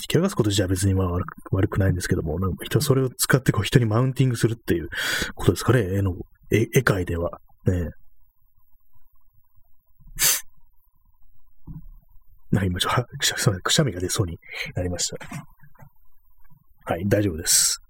[0.00, 1.10] ひけらかすこと自体は別にまあ
[1.50, 4.88] 悪くないんですけども、なんか人それを使ってこう人にマウンティングするっていう
[5.34, 6.14] ことですかね、絵の、
[6.50, 7.38] 絵絵界では。
[7.66, 7.90] ね
[12.52, 14.38] な、今ちょっと、くしゃ、くしゃみが出そうに
[14.74, 15.16] なりました。
[16.84, 17.80] はい、大丈夫です。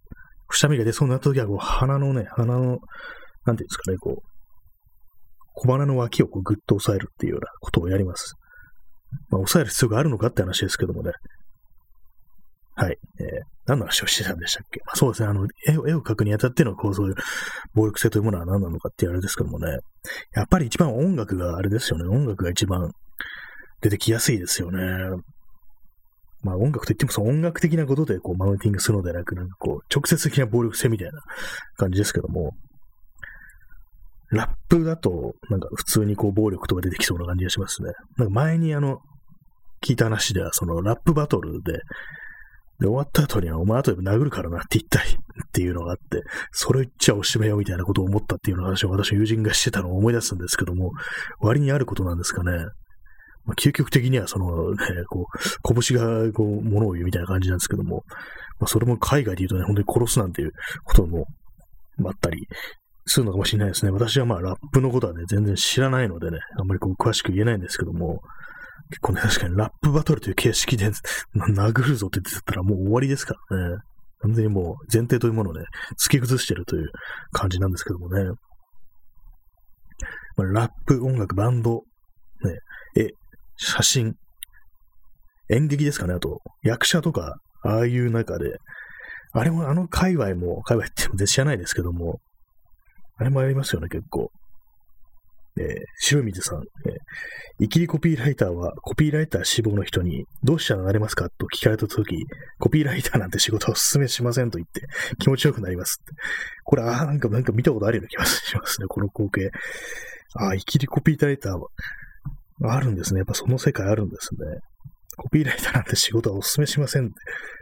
[0.47, 2.79] くしゃみが出そうになった時は、こう、鼻のね、鼻の、
[3.45, 4.37] なんていうんですかね、こう、
[5.55, 8.35] 小鼻の脇をこうぐっと押さえるっていうようなことをやります。
[9.31, 11.13] まあ、押さえる必要があるのかって話ですけどもね。
[12.75, 12.99] はい。
[13.21, 13.27] えー、
[13.65, 15.29] 何の話をしてたんでしたっけ、まあ、そうですね。
[15.29, 17.15] あの、絵を絵を描くにあたっての、こう、そういう
[17.75, 19.79] 暴力性というものは何なのかっていうあれですけどもね。
[20.35, 22.05] やっぱり一番音楽があれですよね。
[22.05, 22.93] 音楽が一番
[23.81, 24.81] 出てきやすいですよね。
[26.47, 31.21] まあ音楽といってもその音楽的なことでこうマウンティングするのではなく、なんかこう、直接的な暴力性みたいな
[31.77, 32.53] 感じですけども、
[34.31, 37.93] ラップだと、なんか普通にこう暴力とか出てきそうな感じがしますね。
[38.17, 38.99] なんか前にあの、
[39.85, 41.81] 聞いた話では、そのラップバトルで、
[42.79, 50.91] で、終わった後には、お前後で殴るからなって言ったりっていうのがあって、それ言っちゃおしめよみたいなことを思ったっていう話を私の友人がしてたのを思い出すんですけども、
[51.41, 52.53] 割にあることなんですかね。
[53.47, 54.77] まあ、究極的にはそのね、
[55.09, 58.05] こう、拳がこう、物を言うみたいな感じなんですけども、
[58.59, 60.53] まあ、それも海外で言うとね、本当に殺すなんていう
[60.85, 61.27] ことも
[62.05, 62.47] あったり
[63.07, 63.93] するのかもしれないですね。
[63.93, 68.21] 私はまあ、ラップのことはね、全然知らないのでね、あんまりこう、詳しく言えないんですけども、
[68.91, 70.91] 結構ね、確かにラップバトルという形式で
[71.35, 73.79] 殴るぞって言ってたらもう終わりですからね。
[74.21, 75.65] 完全にもう前提というものをね、
[76.03, 76.91] 突き崩してるという
[77.33, 78.25] 感じなんですけどもね。
[80.37, 81.83] まあ、ラップ、音楽、バンド、
[82.43, 82.59] ね、
[82.97, 83.11] 絵、
[83.57, 84.14] 写真、
[85.49, 88.59] 演劇ですかね、あと、役者とか、ああいう中で、
[89.33, 92.21] あれも、あの界隈も、界隈って知らないですけども、
[93.19, 94.31] あれもありますよね、結構。
[95.59, 95.64] えー、
[96.01, 102.14] 白水さん、えー、イキリコピーライターはコピーライター志望の人にどうしたらなれますかと聞かれたとき、
[102.59, 104.87] コピーライターなんて仕事をお勧めしませんと言って
[105.19, 106.03] 気持ちよくなります。
[106.64, 109.51] これ、ああ、なんか、なんか見たことあるような気がしますね、この光景。
[110.35, 111.69] ああ、イキリコピーライターは、
[112.62, 113.19] あるんですね。
[113.19, 114.61] やっぱその世界あるんですね。
[115.16, 117.11] コピーライターなんて仕事はお勧めしません。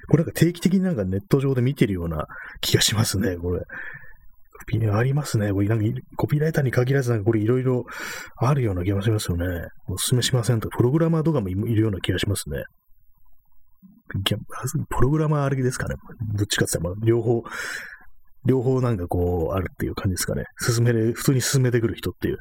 [0.09, 2.26] これなんか定期的になんかネット上で見てるような
[2.61, 3.61] 気がしますね、これ。
[3.61, 3.64] コ
[4.66, 5.52] ピーありますね。
[5.52, 5.85] これなんか
[6.16, 7.85] コピーライターに限らずなんかこれいろいろ
[8.37, 9.46] あるような気がしますよね。
[9.88, 10.68] お勧めしませんと。
[10.68, 12.62] プログラマーとかもいるような気がしますね。
[14.88, 15.96] プログラマーあれですかね。
[16.35, 17.42] どっちかって言ったら、両方、
[18.46, 20.44] 両方なんかこう、あるっていう感じですかね。
[20.61, 22.37] 進める、普通に進めてくる人っていう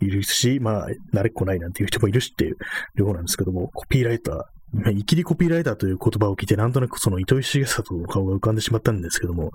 [0.00, 2.56] いるし、まあ、慣れっこないなんていう人もいるしっていう
[2.96, 9.52] 両方なんですけども、コピーライター、いきりコピーライターという言葉を聞いて、なんとなくその糸井重里の顔が浮かんでしまったんですけども、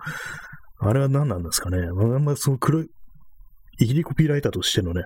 [0.80, 1.78] あれは何なんですかね。
[1.78, 2.88] あんまその黒い、
[3.80, 5.04] いきりコピーライターとしてのね、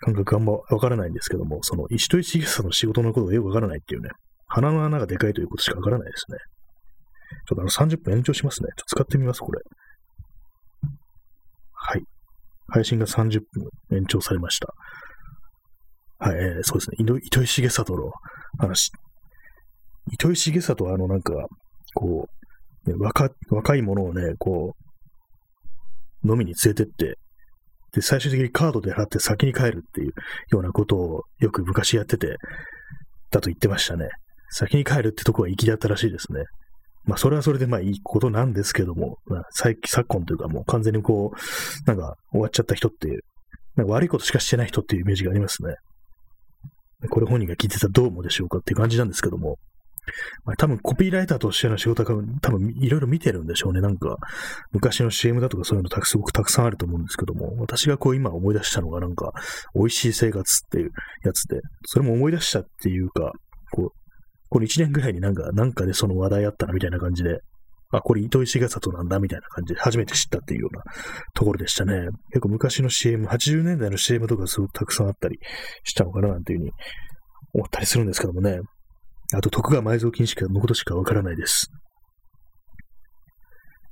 [0.00, 4.10] 感覚あんまわからないんですけども、その糸井重里の仕事のことがよくわからないっていうね、
[4.48, 6.38] 鼻の穴がでかいということしかわからないですね。
[7.48, 8.68] ちょっとあの30分延長しますね。
[8.76, 9.60] ちょっと使ってみます、これ。
[11.72, 12.04] はい。
[12.68, 14.68] 配信が30分延長されました。
[16.18, 16.96] はい、えー、そうですね。
[16.98, 18.10] 糸井重里の
[18.58, 18.90] 話。
[20.12, 21.34] 糸井重里は、あの、なんか、
[21.94, 22.28] こ
[22.86, 24.74] う、ね、若、若い者をね、こ
[26.24, 27.18] う、飲みに連れてって、
[27.92, 30.12] で、最終的にカードで払って先に帰るっていう
[30.50, 32.36] ようなことをよく昔やってて、
[33.30, 34.08] だと言ってましたね。
[34.50, 36.42] 先に帰るってとこは粋だったらしいですね。
[37.06, 43.20] まあ、それはそれでまあいいことなんですけども、まあ、最昨今というかもう完全にこう、なんか終わっちゃった人っていう、
[43.76, 45.74] なんか悪いことしかしてない人っていうイメージがありますね。
[47.10, 49.58] これ本人が聞いてたらどう思うでしょうかっていう感じなんですけども、
[50.44, 53.80] まあ、多分コピーライターとしての仕事は多分いろいろ見てるんでしょうね。
[53.80, 54.16] なんか、
[54.72, 59.32] 昔の CM だとかそういうのたくすごくたくさんあると思うんですけども、私がこう今思い出したのがなんか、
[59.74, 60.90] 美味しい生活っていう
[61.24, 63.32] やつで、それも思い出したっていうか、
[63.72, 64.03] こう、
[64.54, 67.40] この1年ぐらいになんか、なんかでその話題あったなみたいな感じで、
[67.90, 70.84] あ、これ糸井重里なんだみたいな感じで初めて知ったっていうような
[71.34, 72.06] ところでしたね。
[72.28, 75.40] 結構昔の CM、80年代の CM とかすごくたくさんあったり
[75.82, 76.72] したのかななんていうふうに
[77.52, 78.60] 思ったりするんですけどもね。
[79.32, 81.72] あと、徳川埋蔵金しかのことしかわからないです。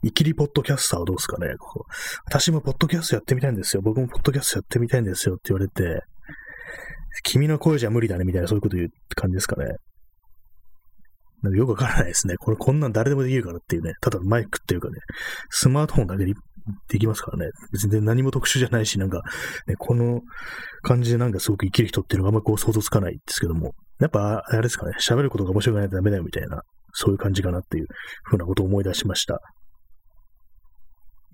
[0.05, 1.87] イキリポッドキャスターはどうですかねここ
[2.27, 3.83] 私もポッドキャストやってみたいんですよ。
[3.83, 6.03] 僕もポッドキャストやってみたいんですよって言われて、
[7.25, 9.75] 君の声じゃ無理だねみたいなそういうこと言うって感じですかね。
[11.42, 12.37] なんかよくわからないですね。
[12.37, 13.94] これこんなん誰でもできるからっていうね。
[14.00, 14.96] ただマイクっていうかね、
[15.50, 16.35] スマートフォンだけで
[16.88, 17.50] できますからね。
[17.72, 19.22] 別に何も特殊じゃないし、なんか、
[19.66, 20.20] ね、この
[20.83, 27.87] 感じでなんかすごく生きる人っていうのがあんまこう想像つかないですけども、やっぱあれですかね、喋ることが面白くないとダメだよみたいな、そういう感じかなっていう
[28.24, 29.40] ふうなことを思い出しました。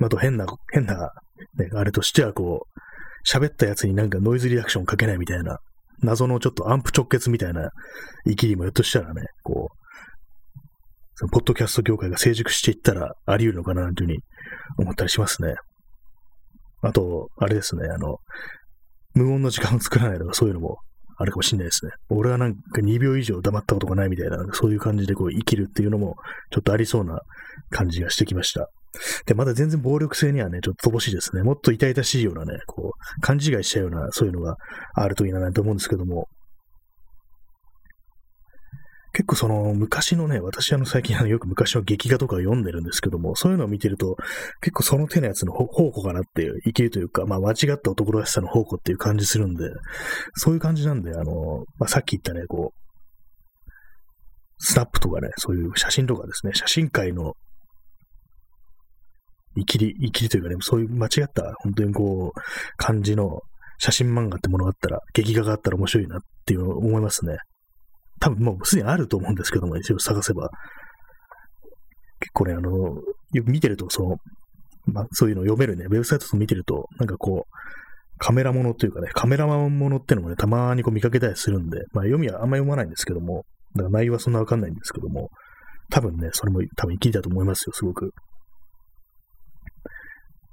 [0.01, 1.11] あと変な、変な、
[1.59, 2.81] ね、あれとしてはこう、
[3.29, 5.59] 喋ったやつになんかノイズリアクションかけないみたいな、
[6.03, 7.71] 謎のちょっとアンプ直結みたいな
[8.27, 9.88] 生きりもひょっとしたらね、こう、
[11.19, 14.19] そのポッドキャスト業界が成熟していったらあり得るのかなというふうに
[14.79, 15.57] 思ったりしますね。
[16.81, 18.19] あと、あれですね、あの、
[19.15, 20.79] 無音の時間を作らないとかそういうのも
[21.17, 21.91] あるかもしれないですね。
[22.09, 26.15] 俺はなんか2秒以上黙ったことがないみたいな、そういう感じでこう生きるっていうのも
[26.53, 27.19] ちょっとありそうな
[27.71, 28.71] 感じがしてきました。
[29.27, 31.43] で、まだ全然暴力性にはね、ちょっと乏しいですね。
[31.43, 34.57] もっと痛々しいようなね、こう、勘違いしちゃうような、そういうのが
[34.95, 36.29] あるといいななんて思うんですけども、
[39.19, 44.17] 結構その昔のね、私あの最近あのよく昔の劇画とか読んでるんですけども、そういうのを見てると、
[44.61, 49.65] 結構その手のやつの宝庫かなっていう、生きるというか、まあ間違った男らしさの宝庫っていう感じするんで、
[50.35, 53.73] そういう感じなんで、あの、まあさっき言ったね、こう、
[54.59, 57.33] スナップとかね、そういう写真とかですね、写真界の
[59.57, 62.41] 生きり、生きりというかね、そういう間違った、本当にこう、
[62.77, 63.41] 感じの
[63.79, 67.39] 写真漫画ってものがあったら、劇画があったら面白いなっていう思いますね。
[68.21, 70.51] 多分もうすでにあると思うんですけども、一応探せば。
[72.21, 74.17] 結構ね、あの、よく見てると、その、
[74.87, 77.59] まあ、そういうのを読めるね、ウェブサイトと見てると、なんかこう、
[78.19, 83.45] カメラものっていうかね、カメラマンものってのもね、たまにこう見かけたりするんで、まあ読みはあんま読まないんですけども、
[83.77, 85.29] だから内容はそんなわかんないんですけども、
[85.91, 88.13] 多分ね、それも多分生きりだと思いますよ、すごく。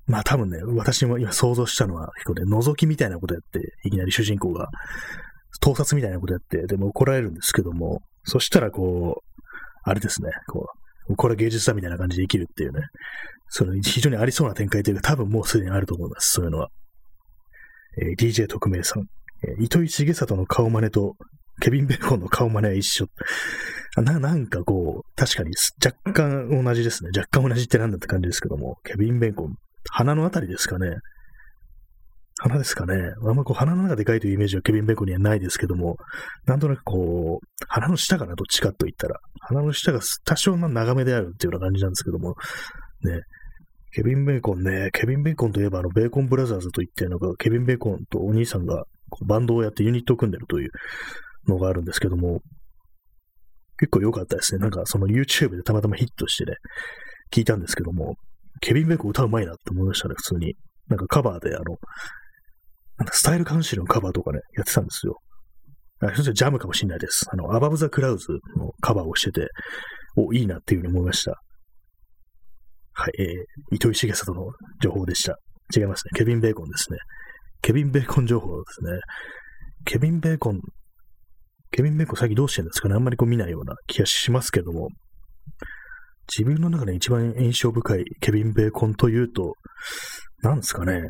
[0.07, 4.67] まあ多分ね、私も今想像したのは、結構ね、覗きみたいなことやって、いきなり主人公が、
[5.59, 9.41] 盗撮みたいなことやって、でも怒られるんですけども、そしたらこう、
[9.83, 10.67] あれですね、こ
[11.09, 12.81] う、これ芸術だみたいな感じで生きるっていうね、
[13.49, 16.69] その非常にありそうな展開というか、多分もうすでにあると思います、そういうのは。
[18.01, 19.07] えー、DJ 特命さん、
[19.43, 21.15] えー、糸井重里の顔真似と、
[21.61, 23.07] ケビン・ベーコンの顔真似は一緒。
[23.97, 25.51] な、なんかこう、確かに
[25.83, 27.11] 若干同じですね。
[27.15, 29.55] 若干同じってなんだって感じですけども、ケビン・ベーコン、
[29.91, 30.97] 鼻のあたりですかね。
[32.45, 32.93] 鼻ですかね。
[33.27, 35.97] あんまこう鼻の中でかいというイメージはケビン・ベコにはないですけども、
[36.45, 39.19] なんとなくこう、鼻の下かな、どっちかと言ったら。
[39.39, 42.35] 鼻の下が多少な長めであるっていうような感じなんですけども、
[43.01, 43.21] ね。
[43.93, 50.69] ケビン・ベーコンね、ケビン・ベーコンといえばあの、ベーコンブラザーズと言ってのが、ケビン・ベーコンとお兄さんがこうバンドをやってユニットを組んでるという
[51.47, 52.41] のがあるんですけども、
[53.79, 54.59] 結構良かったですね。
[54.59, 56.57] なんかその YouTube でたまたまヒットしてね、
[57.31, 58.15] 聞いたんですけども、
[58.61, 60.55] ケビン・ベーコン歌うまいなって思いましたね、普通に。
[60.87, 61.77] なんかカバーであの、
[62.97, 65.19] なんかスタイルカウンシルのカバーとかね、やってたんですよ。
[66.01, 67.25] あそしてジャムかもしれないです。
[67.31, 68.27] あの、アバブ・ザ・クラウズ
[68.57, 69.47] のカバーをしてて、
[70.15, 71.35] お、いいなっていうふうに思いました。
[72.93, 75.37] はい、えー、糸井重里の情報でした。
[75.75, 76.17] 違いますね。
[76.17, 76.97] ケビン・ベーコンですね。
[77.61, 78.99] ケビン・ベーコン情報ですね。
[79.85, 80.61] ケビン・ベーコン、
[81.71, 84.89] ケビン・ベーコン最近どうしてるんですかねあんまりこう見ないような気がしますけども、
[86.31, 89.55] 自分の中で一番印象深いケビン・ベーコンというと、
[90.41, 91.01] なんですかね。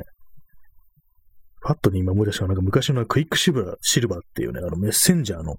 [1.65, 5.55] パッとに今思い出したのはなんか昔のクイックシルバーシルバーっていうね、あのメッセンジャーの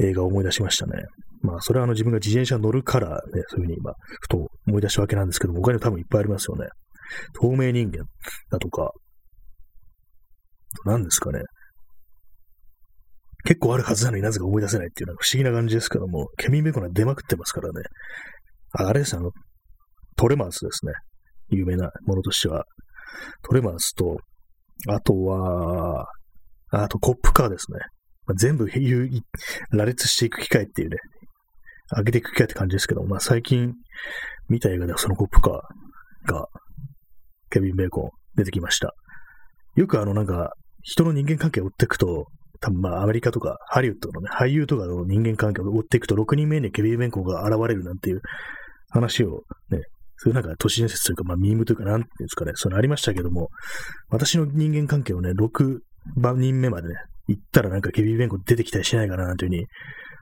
[0.00, 1.04] 映画を思い出しましたね。
[1.42, 6.66] まあ、それはあの自分が自転車乗るからね、そういうふうに今、ふと思い出したわけなんですけども、他にも多分いっぱいありますよね。
[7.40, 8.06] 透明人間
[8.50, 8.90] だとか、
[10.84, 11.42] 何ですかね。
[13.44, 17.82] 結構あるはずなのになぜか思い出せないっていうのは不思議な感じですけども、ケミン・ベコンは出まくってますからね。
[18.72, 19.30] ああれですあの、
[20.16, 20.92] トレマースですね。
[21.50, 22.64] 有名なものとしては。
[23.42, 24.16] トレマースと、
[24.88, 26.06] あとは、
[26.70, 27.78] あとコップカーですね。
[28.26, 28.68] まあ、全部
[29.70, 30.96] 羅列していく機会っていうね、
[31.96, 33.74] 上げていく機会って感じですけど、まあ最近
[34.48, 36.48] 見た映画ではそのコップカーが、
[37.50, 38.94] ケビン・ベーコン出てきました。
[39.76, 42.26] よくあのなんか、人の人間関係を追っていくと、
[42.60, 48.20] 多分まあアメリカとかハリウッドのね、俳優とかの人間関係を追っていくと6人目にケビン・ベーコンが現れるなんていう
[48.90, 49.82] 話をね、
[50.18, 53.48] そういうなんか都市伝説というか、まあ、ミームというか、なんていうんですかね、そういうのありましたけども、
[54.08, 55.80] 私の人間関係をね、6
[56.16, 56.94] 番人目までね、
[57.28, 59.66] 行ったらなんかケビン・ベンコ出てきたりしないかな、なんていうふうに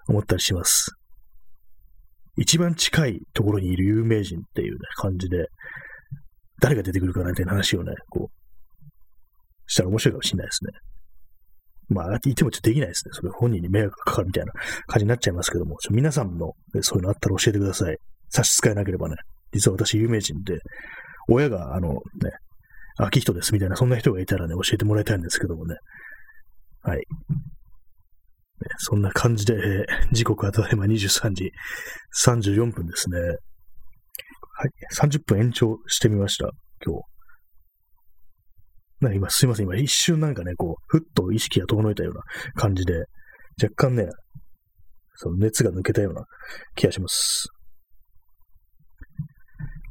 [0.09, 0.93] 思ったりします。
[2.37, 5.47] 一番近いところにいる有名人っていうね、感じで、
[6.61, 8.45] 誰が出てくるかなんていう話をね、こう、
[9.67, 10.71] したら面白いかもしれないですね。
[11.89, 13.11] まあ、いてもちょっとできないですね。
[13.13, 14.53] それ本人に迷惑がかかるみたいな
[14.87, 17.97] 感じになっちゃいますけども、ちょ皆さんのそういうのあったら教えてください。
[18.31, 19.17] 差し支えなければね。
[19.55, 20.59] 実は私有名人で、
[21.29, 22.01] 親があのね、
[22.99, 25.77] 秋人ですみたいな、そんな人がいたらね、教えてもらいたいんですけどもね。
[26.83, 27.03] はい。
[28.79, 31.51] そんな感じで、えー、時刻はただいま23時
[32.25, 33.19] 34分ですね。
[33.19, 34.71] はい。
[34.95, 36.51] 30分延長してみました、
[36.85, 37.03] 今日。
[39.01, 39.67] な今、すいません。
[39.67, 42.23] 今、一瞬なんかね、こう、ふっと意識が遠のいたような
[42.55, 43.05] 感じで、
[43.63, 44.09] 若干ね、
[45.17, 46.25] その熱が抜けたような
[46.77, 47.49] 気がします。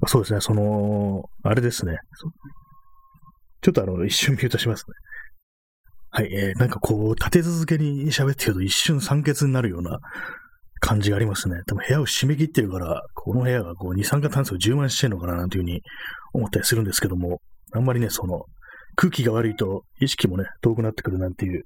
[0.07, 1.97] そうですね、その、あれですね。
[3.61, 4.93] ちょっとあの、一瞬ミュートしますね。
[6.09, 9.99] はい、えー、なんかこう、立て続けに喋ってると一瞬酸欠になるような
[10.79, 11.61] 感じがありますね。
[11.65, 15.81] 多分部屋を閉め切ってるから、この部屋がこう、二酸化炭素を充満してるのかななんていうふうに
[16.33, 17.41] 思ったりするんですけども、
[17.71, 18.45] あんまりね、その、
[18.95, 21.63] 空気が悪いと意識もね、遠くなってくるなんていう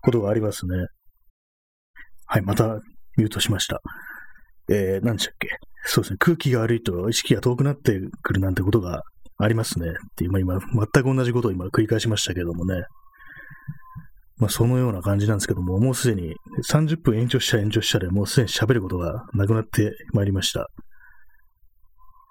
[0.00, 0.86] ことがありますね。
[2.26, 2.76] はい、また
[3.16, 3.82] ミュートしました。
[4.70, 5.48] えー、何でしたっけ？
[5.84, 9.02] そうですね、空気が悪いと意識が遠くなってくるなんてことが
[9.38, 9.88] ありますね。
[9.88, 12.84] って今、今、全く同じことを今繰り返しましたけどもね。
[14.38, 16.34] まあ、そのような感じなんですけども、もうすでに
[16.68, 20.68] 30分延長した延長したで、もうすでに喋ることがなくなってまいりました。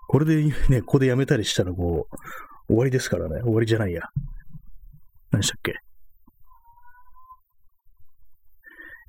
[0.08, 2.16] これでね、ここでやめたりしたらこう、
[2.68, 3.42] 終わりですからね。
[3.42, 4.02] 終わりじゃないや。
[5.32, 5.74] 何でしたっけ？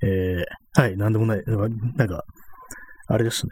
[0.05, 1.43] えー、はい、なんでもない。
[1.97, 2.25] なんか、
[3.07, 3.51] あれですね。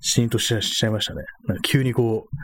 [0.00, 1.22] シーンとしちゃいましたね。
[1.46, 2.36] なんか急にこう、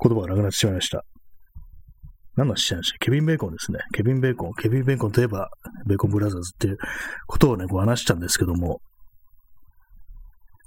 [0.00, 1.04] 言葉がなくなってしまいました。
[2.36, 3.80] 何の話なんでしたケビン・ベーコンですね。
[3.92, 4.54] ケビン・ベーコン。
[4.54, 5.50] ケビン・ベーコンといえば、
[5.86, 6.78] ベーコン・ブラザーズっていう
[7.26, 8.80] ことをね、こう話したんですけども、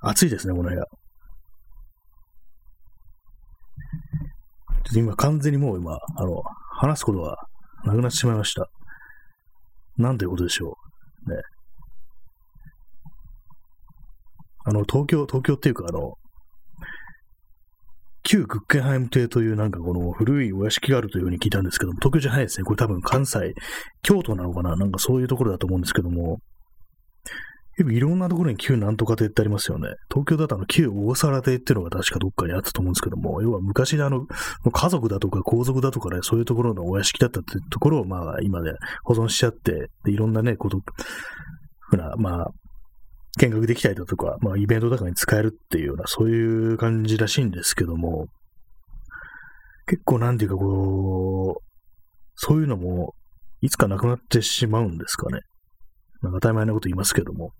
[0.01, 0.81] 暑いですね、この部屋。
[4.83, 6.41] ちょっと今完全にもう今、あの、
[6.77, 7.37] 話すことが
[7.85, 8.69] なくなってしまいました。
[9.97, 10.77] なんていうことでしょ
[11.27, 11.33] う。
[11.33, 11.41] ね。
[14.65, 16.13] あの、東京、東京っていうか、あの、
[18.23, 22.63] 旧グッケンハイム邸というなんかこの古いお屋敷があるというふうに聞いたんですけども、東京じゃないですね。
[22.63, 23.53] これ多分関西、
[24.03, 26.37] 京都なのかななんかそういうところだと思うんですけども、
[27.89, 29.89] いろんなところに旧なんとか邸ってありますよね。
[30.09, 38.71] 東京だとあの旧大皿邸っていうのが確かどっかにあったと思うんですけども、要は昔であの、家族だとか皇族だとかね、そういうところのお屋敷だったっていうところをまあ今で
[39.03, 40.79] 保存しちゃって、でいろんなね、こと、
[41.89, 42.51] ふな、まあ、
[43.39, 48.27] 見学できたりだとか、まあ、イベントとかに使えるっていうような、そういう感じらしいんですけども、
[49.87, 51.71] 結構なんていうかこう、
[52.35, 53.13] そういうのも、
[53.61, 55.41] いつかなくなってしまうんですかね。
[56.21, 57.51] なんか当たり前なこと言いますけども。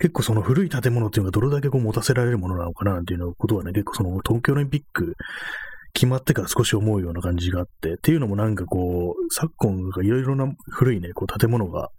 [0.00, 5.14] 結構その古い建物っていうのがどれだけこう持たせられるものなのかなっていうことはね、結構その東京オリンピック
[5.92, 11.90] 決まってから少し思うような感じがあって、っていうのもなんかこう、昨今がいろいろな古いね、こう建物が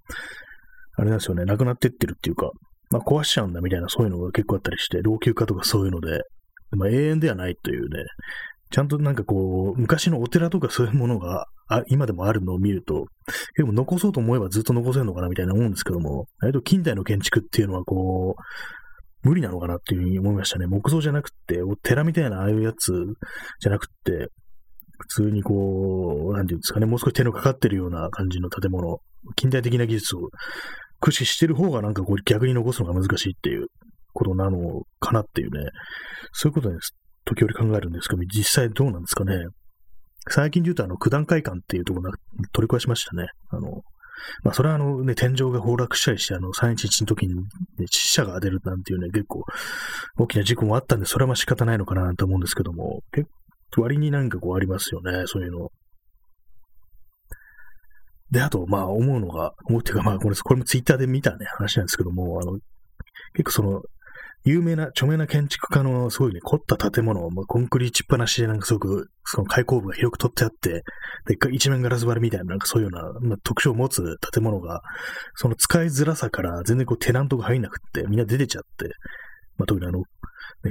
[0.98, 2.50] あれなんですよね、なくなってってるっていうか、
[2.90, 6.24] まあ壊しちゃうんだみたいなそういうのが結構あったりして、老朽化とかそういうので、
[6.72, 8.04] まあ永遠ではないというね、
[8.72, 13.06] ちゃんとなんかこう、昔のお寺とかそういうものがあ今でもあるのを見ると、
[13.56, 20.68] 結構残そうと思えばずっと残せるのかなみたいな思うんですけども、割と近代の建築っていうのはこう、無理なのかなっていうふうに思いましたね。
[20.68, 22.92] 木造じゃなくて、お寺みたいなああいうやつ
[23.60, 24.30] じゃなくて、
[25.00, 29.00] 普通にこう、なんていうんですかね、もう少し手のかかってるような感じの建物、
[29.36, 30.30] 近代的な技術を
[31.00, 33.68] 駆使してる方がなんかこう逆に残すのが難しいっていう
[34.14, 35.70] ことなのかなっていうね、
[36.32, 36.96] そういうことです。
[37.26, 39.46] 時折考えるんですけど、実際どうなんですかね。
[40.30, 42.18] 最近で言うと、あの、九段会館っていうところが
[42.54, 43.28] 取り壊しましたね。
[43.50, 43.82] あの、
[44.44, 47.42] まあ、それはあのね、天井が崩落したりして、あの、311の時に、ね、
[47.90, 49.44] 死者が出るなんていうね、結構
[50.18, 53.28] 大きな事故もあったんで、それは仕方ないのかなと思うんですけども、結
[53.76, 55.70] 構割になんかこうありますよね、そういうの。
[58.32, 62.60] で、あと、まあ、思うのが、思うっていうか、まあ、これ、これもツイッターで見たね、話なんですけども、あの、
[63.34, 63.82] 結構その、
[64.44, 70.84] 有名な、著名な建築家のすごいね、凝った建物を、まあ、コンクリーチっぱなしでなんかすごく、その開口部が広く取ってあって、
[71.28, 74.82] で、一面ガラス張りみたいな、なんかそういうような、まあ、特徴を持つ建物が、
[75.36, 78.86] その使いづらさから全然こうテナントが入んなくって、みんな出てちゃって、
[79.58, 80.06] まあ、特にあの、ね、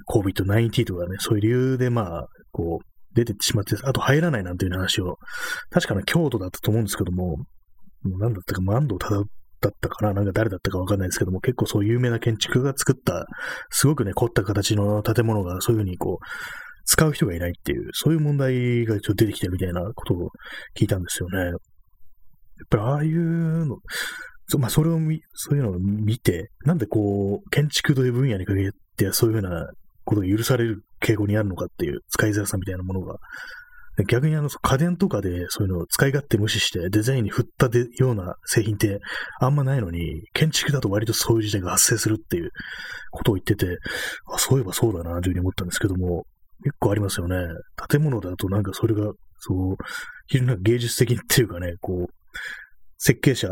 [0.08, 5.18] COVID-19 とかね、そういう理由でまあ、こう、出てってしまって、あと入らないなんていう話を、
[5.70, 9.24] 確かな京都だったと思うんですけども、もう何だったか、安藤忠
[9.60, 13.26] だったかななんか誰だったかわかんないですけども、結構そう有名な建築が作った、
[13.70, 16.24] すごくね、凝った形の建物がそういうふうにこう、
[16.84, 20.30] 使う人がいないっていう、そういう問題がちょっと出てきてるみたいなことを
[20.76, 21.38] 聞いたんですよね。
[21.38, 21.52] やっ
[22.68, 23.76] ぱりああいうの、
[24.48, 29.68] そまあ、それを見、そういうのを見て、なんでこう、建築という分野に限ってそういうふうな
[30.04, 33.16] ことが許される傾向にあるのかっていう使いづらさみたいなものが
[34.04, 39.00] 逆にあの家電とかでそういうのを使い勝手無視してデザインに振ったでような製品って
[39.40, 42.50] あんまないのに、建築だと割とそういう事態が発生するっていう
[43.10, 43.78] ことを言ってて、
[44.32, 46.24] あそういえばそうだなというふうに思ったんですけども、
[46.62, 47.36] 結構ありますよね。
[47.88, 49.76] 建物だとなんかそれが、そう、
[50.26, 52.12] 非常に芸術的っていうかね、こう、
[52.98, 53.48] 設計者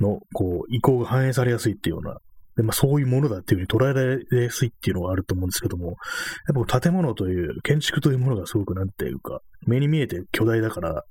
[0.00, 2.16] のこう意向が反映されやすいっていうような
[2.56, 5.96] で、まあ、そういうものだっていうふうに捉えられやすいっていうのはあると思うんですけども、
[6.54, 11.04] やっぱ建物という、建築というものがすごくなんていうか、目に見えて巨大だから、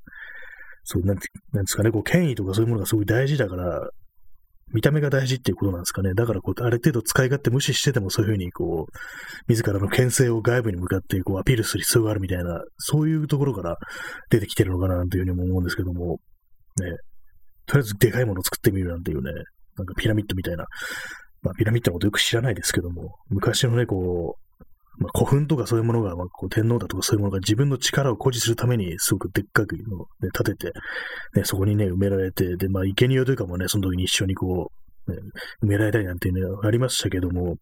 [0.83, 3.89] そうなんて、なんですかね、こう、権威とかそういうものがすごい大事だから、
[4.73, 6.13] 見た目が大事っていうことなんですかね。
[6.15, 8.91] だからこう、ある程度使い勝手無視しててもそういうふうにこう、
[9.47, 13.77] 自らの牽制を外部に向かってこうアピールする必要があるみたいな、そういうところから
[14.29, 16.19] 出てきてるのかなというふうにも思うんですけども、
[16.77, 16.87] ね。
[17.65, 19.31] とりあえずでかいものを作ってみるなんていうね、
[19.77, 20.65] なんかピラミッドみたいな
[21.43, 24.43] まあ、ピラミッドのことよく知らないですけども、昔のね、こう、
[24.97, 30.73] まあ、古墳とかそういうものが、まあ、こう天皇だとかそういうものが自分の力を誇示するために、すごくでっかくの、ね、立てて、
[31.35, 34.71] ね、そこにね、埋められて、で、まあ、生贄というかもね、その時に一緒にこ
[35.07, 35.17] う、ね、
[35.63, 37.57] 埋められたりなんていうのがありましたけども、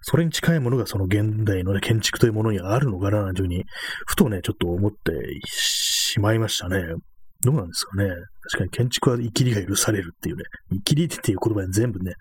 [0.00, 3.64] それに近いものがその現代の、ね、建築というものにあるのかな、というふうに、
[4.06, 6.94] ふとね、ちょっと思ってしまいましたね。
[7.42, 8.10] どうなんですかね。
[8.50, 12.12] 確かに建築は生きりが許されるっていうね、生きりっていう言葉に全部ね、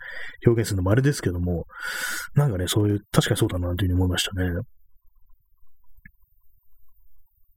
[0.46, 1.66] 表現するのもあれですけども、
[2.36, 4.50] なんかね、そういう、確かにそうだなというふうに思いましたね。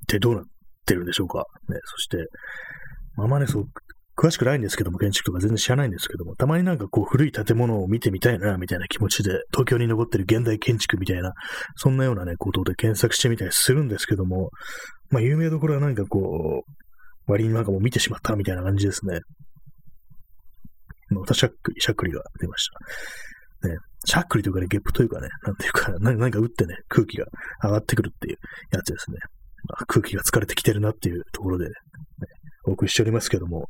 [0.09, 0.45] で、どうなっ
[0.85, 1.45] てるんでしょうか。
[1.69, 2.17] ね、そして、
[3.17, 3.65] まあまあね、そう、
[4.17, 11.33] 詳しくないんですけども、建築とか全然知らないんですけども、たまになんかこう古い建物を見てみたいな、みたいな気持ちで、東京に残ってる現代建築みたいな、
[11.77, 14.51] そんなようなね、ことで検索してみたりするんですけども、
[15.11, 16.82] まあ有名どころはなんかこう、
[17.27, 19.21] 割になんかもう見てしまったみたいな感じですね。
[21.11, 22.69] またしゃっくり、しゃっくりが出まし
[23.63, 23.69] た。
[23.69, 27.27] ね、しゃっくりというかね、ゲップというかね、なんていうか、何 か打ってね、空気が
[27.63, 28.39] 上がってくるっていう
[28.73, 29.19] やつですね。
[29.69, 31.73] まあ、空気が疲れてきてるなっていうところで、ね、
[32.65, 33.69] お送りしておりますけども、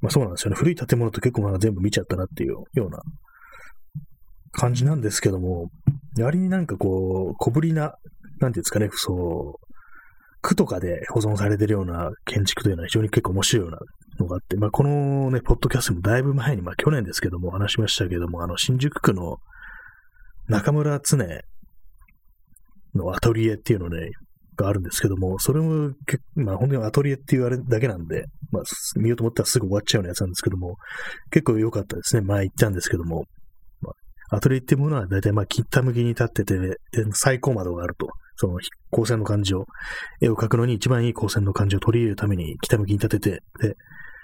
[0.00, 0.56] まあそうなんですよね。
[0.56, 3.00] 古い建物って結構なんか全部見ちゃったなっていうような
[4.52, 5.70] 感じなんですけども、
[6.18, 7.94] 割になんかこう、小ぶりな、
[8.40, 9.69] なんていうんですかね、そう、
[10.42, 13.78] 区とかで保存されてるような建築というのは非常に結構面白いような
[14.18, 19.38] のがあって、まあこのね、ポッドキャストもだいぶ前に、まあ去年ですけども話しましたけども、あの新宿区の
[20.48, 21.18] 中村常
[22.94, 24.10] のアトリエっていうのね、
[24.60, 25.92] があるんですけども、それも
[26.34, 28.62] まあ本当にアトリエって言われるだけなんで、まあ
[28.96, 30.76] 見ようと思ったらすぐ終わっちゃうようなやつなんですけども、
[31.30, 32.22] 結構良かったですね。
[32.22, 33.24] 前行ったんですけども、
[33.80, 33.90] ま
[34.30, 36.76] あ、アトリエっていうものは大体まあ切った向きに立ってて、で
[37.14, 38.08] 最高窓があると。
[38.40, 38.58] その
[38.90, 39.66] 光線の感じを、
[40.22, 43.76] 絵を描くのに一番いい光線の感じを取り入れるために北向きに立てて、で、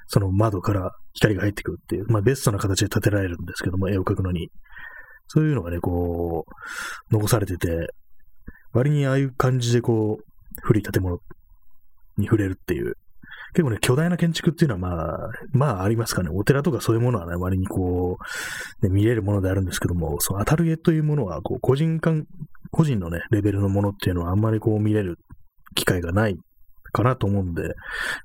[0.06, 4.48] その窓から光が入ってくるっていう、まあベストな形で立てられるんですけども、絵を描くのに。
[5.28, 7.88] そういうのがね、こう、残されてて、
[8.72, 10.24] 割にああいう感じでこう、
[10.62, 11.18] 古い建物
[12.16, 12.94] に触れるっていう。
[13.52, 16.30] 結構ね、巨大な建築っていうのはまあ、まあありますかね。
[16.32, 18.18] お寺とかそういうものはね、割にこ
[18.80, 22.24] う、ね、見れるものであるんですけども、そのアタルエというものは、こう、個人間、
[22.76, 25.18] 個人のね、レベルのものっていうのはあんまりこう見れる
[25.74, 26.36] 機会がない
[26.92, 27.74] かなと思うんで、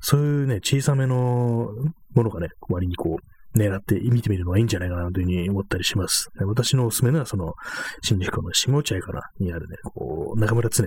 [0.02, 1.70] そういうね、小さめの
[2.14, 6.30] ものがね、割にこう、狙って見てみるのはいいんじゃないかなというふうに思ったりします。
[6.46, 7.54] 私のおすすめのは、その、
[8.02, 10.86] 新宿の下落合かなにあるね、こう、中村常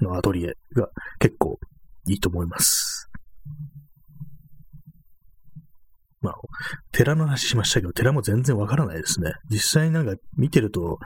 [0.00, 1.58] のアトリエが結構
[2.08, 3.08] いいと思います。
[6.22, 6.34] まあ、
[6.92, 9.32] 寺の話しましたけど、寺も全然わからないですね。
[9.50, 10.98] 実際になんか見てると、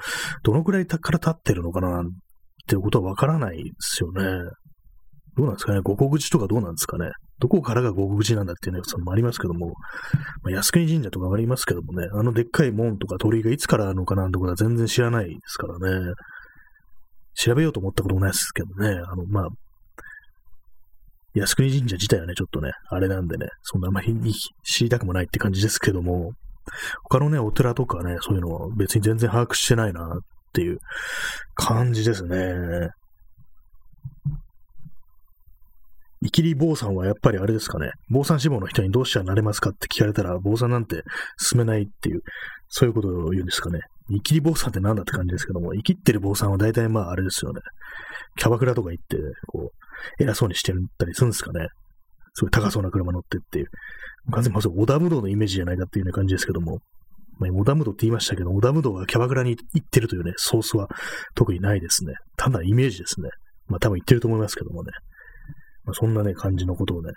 [0.43, 2.05] どのくらいから立ってるのかなっ
[2.67, 4.23] てことはわからないですよね。
[5.37, 5.81] どうなんですかね？
[5.83, 7.11] 五国寺とかどうなんですかね？
[7.39, 9.75] どこからが五国寺なんだっていうね、そのもありますけども、
[10.43, 16.13] まあ、靖国神社とかもありますけどもね、あのでっかい門とか鳥居がいつからあるのかなんてことは全然知らないですからね。
[17.35, 19.49] 調べようと思ったこともないですけどね、あの、まあ、
[21.37, 24.15] 靖国神社自体はね、ちょっとね、あれなんでね、そんなあんまり
[24.65, 26.33] 知りたくもないって感じですけども、
[27.05, 30.19] 他のね、お寺とかね、そういうのは別に全然把握してないなっ
[30.53, 30.79] ていう
[31.55, 32.89] 感じですね。
[36.23, 41.03] イキリ坊さんはやっぱりあれですかね、坊さん志望の人にどうしたらなれますかって聞かれたら、坊さんなんて
[41.39, 42.23] 進めないっていう、
[42.69, 43.81] そういうことを言うんですかね。
[44.11, 47.61] イキリ坊さんって何だって感じですけども、生きってる坊さんは大体まああれですよね。
[48.39, 49.86] キャバクラとか行って、こう、
[50.19, 51.69] 偉そうにしてたりするんですかね。
[52.35, 53.67] すごい高そうな車乗ってっていう。
[54.33, 56.81] 完全にまず織田武道のイメージじゃないかっていうような感じですけども。
[57.39, 60.89] まあ、織田武道って言いましたけど、織田武道がキャバクラに行ってるというね、ソースは
[61.35, 62.15] 特にないですね。
[62.37, 63.29] 単なるイメージですね。
[63.67, 64.93] まあ多分言ってると思いますけどもね。
[65.85, 67.13] まあ、そんなね、感じのことをね、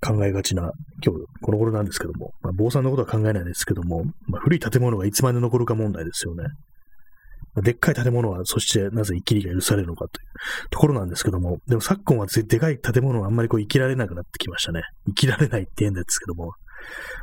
[0.00, 0.70] 考えがちな、
[1.04, 6.44] 今日、この頃なんですけども、まあ、坊さんのことは考えないですけども、まあ、古い建物がいつまで残るか問題ですよね。
[7.62, 14.82] でっかい建物は、そしてなぜ生きりが許されるのかというところなんですけども、でも昨今はでかい建物はあんまりこう生きられなくなってきましたね。
[15.06, 16.52] 生きられないって言うんですけども、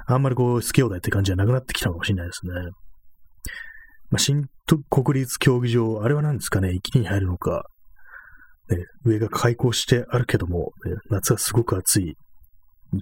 [0.07, 2.53] あんまりこう、好き放題って感じじゃなくなってきたかもしれないですね。
[4.09, 4.45] まあ、新
[4.89, 7.63] 国立競技場、あれは何ですかね、生きに入るのか、
[8.69, 12.15] ね、上が開口してあるけども、ね、夏はすごく暑い。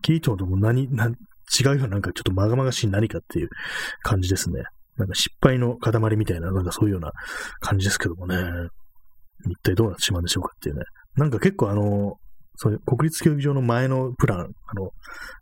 [0.02, 3.50] キリトとも何、何、違うようななんかちょっとまがまがしい何かっていう
[4.02, 4.64] 感じですね。
[4.98, 7.12] なんか失敗の塊みたいな、なんかそういうような
[7.60, 8.38] 感じですけどもね。
[9.46, 10.84] 一体どうなってしまうんでしょうかっていうね。
[11.16, 12.16] なんか結構あの、
[12.56, 14.92] そう国立競技場の前のプラン、あの、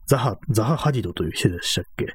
[0.07, 2.07] ザハ、ザハ・ハディドという人でしたっけ？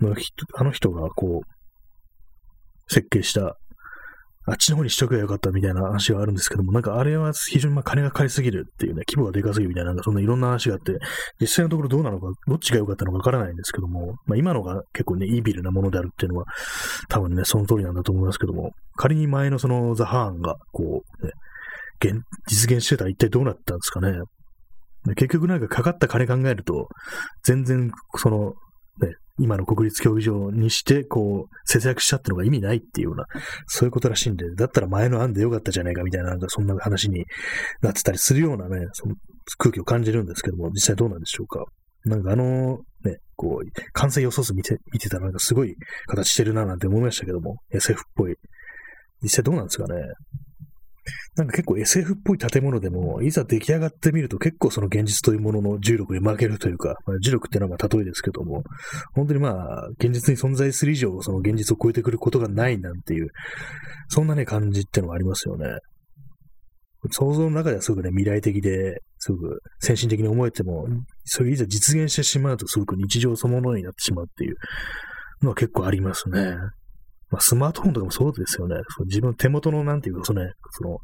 [0.00, 3.56] の人、あの人がこう、設計した
[4.44, 10.98] あっちの方にしとけばよかったみたいな話があるんですけども、なんかあれは非常にまあ金がかかりすぎるっていうね、規模がでかすぎるみたいな、なんかそんないろんな話があって、
[11.40, 16.46] 実際のところどうなのか、どっちが良かったのかわからないんですけども、まあ今のが結構ね、イービルなものであるっていうのは、
[17.08, 21.32] 多分ね、その通りなんだと思いますけども、仮に前のそのザ・ハーンが、こう、ね、
[22.48, 24.18] 実現してたら一体どうなったんですかね。
[25.14, 26.88] 結局なんかかかった金考えると、
[27.44, 28.54] 全然その、
[29.38, 33.24] 今の国立競技場にして、こう、節約したってのが意味ないっていうような、
[33.66, 37.24] そういうことらしいんで、だったら前の案でよかったじゃないかみたいな、なんかそんな話に
[37.80, 39.14] なってたりするようなね、その
[39.58, 41.64] 空気を感じるんですけども、実際どうなんでしょうか。
[42.04, 45.76] なんかあの、ね、こう、完成予想図見て、見てたらなんかすごい
[46.06, 48.34] 形してるななんて思いましたけども、SF っぽい。
[49.22, 50.00] 実際どうなんですかね。
[51.36, 58.62] なんか結構 SF っぽい建物でも、いざ出来上がってみると結構その現実というものの重力に負けるというか、まあ、重力っていうのはまあ例えですけども、
[59.14, 63.28] 本当にまあ、現実に存在する以上、その現実を超えてくることがないなんていう、
[64.08, 65.66] そんなね、感じっていうのがありますよね。
[67.10, 70.86] 想像の中ではすごくね、未来的で、すごく先進的に思えても、
[71.24, 74.56] それいざ実現してしまうとすごく日常そのものになってしまうっていう
[75.42, 76.56] のは結構ありますね。
[77.32, 78.76] まあ、スマートフォンとかもそうですよね。
[78.94, 80.98] その自分手元のなんていうか、そのね、その、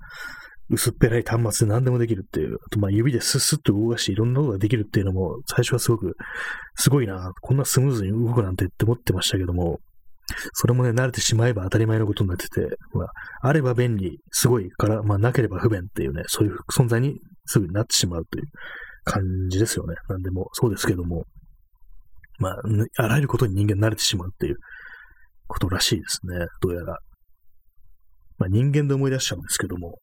[0.71, 6.15] 薄っぺらい端末で何でもできるっていう、あとまあ指でスッスッと動かしていろんなことができるっていうのも、最初はすごく、
[6.75, 9.81] すごいな、こんなスムーズに動くなんてって思ってましたけども、
[10.53, 13.09] それもね、慣れてしまえば当たり前のことになってて、まあ、
[13.41, 18.45] あれば便利、すごいから、まあ、なければ不便っていうね、そういう存在にすぐになってしまうという
[19.05, 19.95] 感じですよね。
[20.11, 21.25] なんでも、そうですけども、
[22.39, 22.57] まあ、
[22.99, 24.57] あらゆることに人間慣れてしまうっていう
[25.49, 26.47] ことらしいですね。
[26.61, 26.99] どうやら。
[28.39, 29.99] まあ、人間で思い出しちゃうんですけども、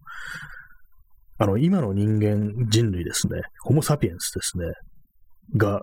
[1.37, 4.71] あの、今の人間、人類ですね、ホモ・サピエンスですね、
[5.55, 5.81] が、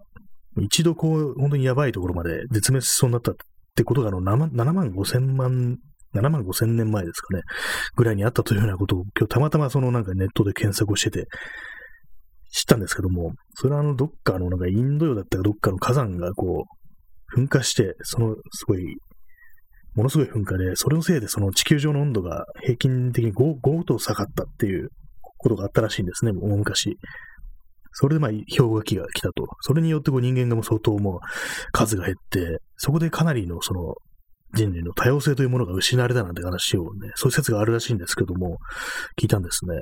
[0.60, 3.34] 一度こう、本当にやばいところまで絶滅しそうになったっ
[3.74, 5.78] てことが、あの、7万5千万、
[6.14, 7.42] 7万5千年前ですかね、
[7.96, 11.26] ぐらいにあったというようなことを、今日たまたまそのなんかネットで検索をしてて、
[12.50, 16.64] 知ったんですけども、それはあの、どっかの、なんかインド洋だったかどっかの火山がこ
[17.36, 18.96] う、噴火して、その、すごい
[19.95, 24.88] ものすごい噴火で、それのせいでその地球上の温度が平均的に 5, 5度下がったっていう
[25.38, 26.97] ことがあったらしいんですね、もう昔。
[27.93, 29.47] それでまあ、氷河期が来たと。
[29.61, 31.20] それによってこう人間がもう相当もう
[31.72, 33.95] 数が減って、そこでかなりのその
[34.55, 38.59] 人類の多様性というものが失われたなんて話をね、そういう説があるらしいんですけども、
[39.20, 39.76] 聞いたんですね。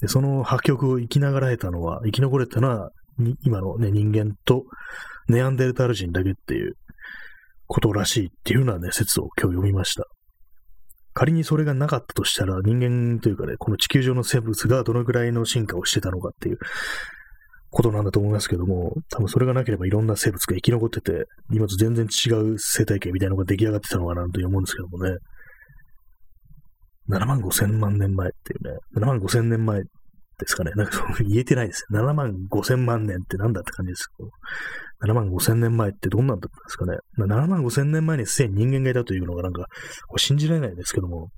[0.00, 2.90] で、その破局を生きながらえたのは、生き残れたのは、
[3.42, 4.64] 今のね、人間と
[5.28, 6.74] ネアンデルタル人だけっていう
[7.70, 10.04] ことらしいっていうようなね、説を今日読みました。
[11.14, 16.58] 仮にそれがなかったとしたら、人間というかね、この地球上の生物がどのくらいの進化をしてたのかっていう
[17.70, 25.16] ことなんだと思いますけども、多分それがなければいろんな生物が生き残ってて、今と全然違う生態系みたいなのが出来上がってたのかなと思うんですけどもね。
[27.08, 29.88] 7万5千万年前っていうね、7万5千年前で
[30.46, 30.72] すかね。
[30.74, 31.84] なんか言えてないです。
[31.92, 34.08] 7万5千万年ってなんだって感じです。
[35.04, 36.98] 7万5千年前ってどんなんだったんですかね。
[37.18, 39.66] 7万5千年前にすでに人間がいたというのがなんか、
[40.16, 41.28] 信じられないですけども、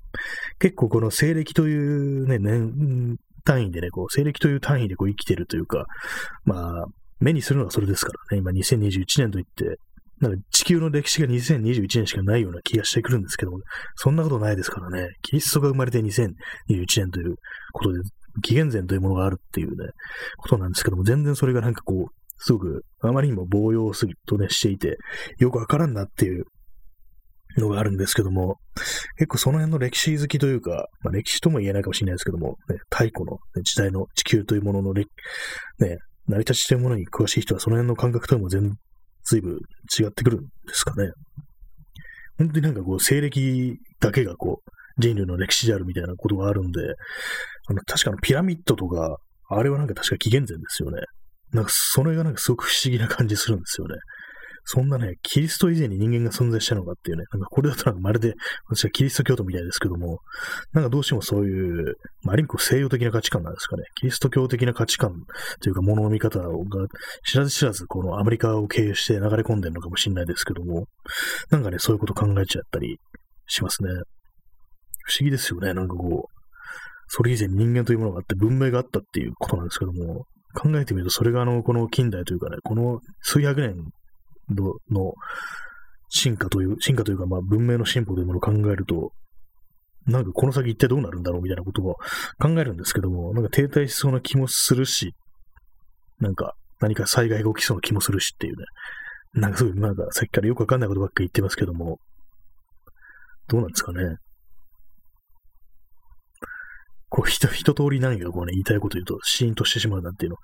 [0.59, 5.85] 結構この西暦というね、年単位でね、こう、西暦という単位でこう生きてるというか、
[6.45, 6.85] まあ、
[7.19, 9.77] 目にするのはそれですからね、今2021年といって、
[10.19, 13.59] なんか地球の歴史が2021年しかないような気がしてくるんですけども、
[13.95, 16.33] そんなことないですからね、キリストが生まれて2021
[16.97, 17.35] 年という
[17.73, 17.99] ことで、
[18.41, 19.91] 紀元前というものがあるっていうね、
[20.37, 24.97] ことなんですけども、全然それがなんかこう、すごくあまりにも棒用すぎとね、していて、
[25.39, 26.45] よくわからんなっていう
[27.57, 28.57] のがあるんですけども、
[29.17, 35.05] 結構その辺の歴史好きというか、まあ、歴史とも言えないかもしれないですけども、ね、太古の、ね、時代の地球というものの、ね、
[36.27, 38.73] 成り立ちというものに詳しい人はその辺の感覚とも全
[39.25, 39.57] 随分
[39.99, 41.11] 違ってくるんですかね。
[42.37, 46.81] 本当になんかこう、西暦だけがこう、人類の歴史であるみたいなことがあるんで、
[47.67, 49.17] あの、確かのピラミッドとか、
[49.49, 51.01] あれはなんか確か紀元前ですよね。
[51.53, 53.95] なんかそれがなんかすごく不思議な感じするんですよね。
[54.65, 58.33] そんなね、キリスト以前に人間が存在したのかっていうね、なんかこれだとなんかまるで、
[58.69, 60.19] 私はキリスト教徒みたいですけども、
[60.71, 63.83] なんかどうしてもそういう、まあ、ある意味こう西洋的な価値観なんですかね。
[63.95, 65.25] キリスト教的な価値観
[65.61, 66.47] というか、物の見方が
[67.25, 70.87] 知らず知らず、このアメリカを経由して流れ込んでるのかもしれないですけども、
[71.49, 72.99] なんかね、そういうこと考えちゃったり
[73.47, 73.89] しますね。
[75.05, 75.73] 不思議ですよね。
[75.73, 76.33] なんかこう、
[77.07, 83.75] それ以前人間というものがあって文明があったっていうことなんですけども、考えてみると、それがあの、この近代というかね、この数百年
[84.91, 85.13] の
[86.09, 89.11] 進化という、進化というか、まあ文明の進歩というものを考えると、
[90.05, 91.95] なんかこの先一体どうなるんだろうみたいなことを
[92.39, 95.13] 考えるんですけども、なんか停滞しそうな気もするし、
[96.19, 98.65] なんか何か災害が起きそうな気もするしっていうね、
[99.33, 101.97] なんかすごい、なんかさっきからよくわかんないことばっかり言ってますけども、
[103.47, 104.17] どうなんですかね。
[107.13, 110.37] こう、一通り何かこうね、言いたいこと言うと、シーンとしてしまうなんていうの、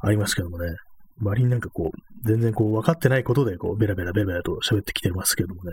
[0.00, 0.74] ありますけどもね。
[1.22, 5.70] 割になんかこう、全然こう、分かってないことで、こう、ベラベラベラベラと喋ってきてますけどもね。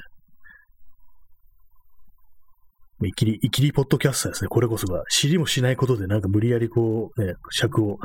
[3.08, 4.50] いきり、いきりポッドキャスターですね。
[4.50, 7.98] これこそが、知りもしないことでなんか無理やりこう、ね、尺を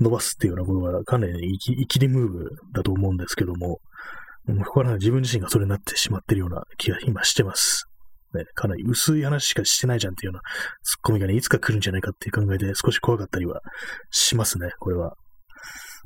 [0.00, 3.80] 伸ばすっていうようなことがかなり、いきいきりムーブだと思うんですけども、
[4.46, 7.90] もうここは自分自身がそれになってしまってるような気が今してます。
[8.34, 10.42] ね、かなり薄い話しかしてないじゃんっていうような
[10.82, 13.60] ツッコミがね、いつか来るんじゃないかっていう考えで少し怖かったりは
[14.10, 15.14] しますね、これは。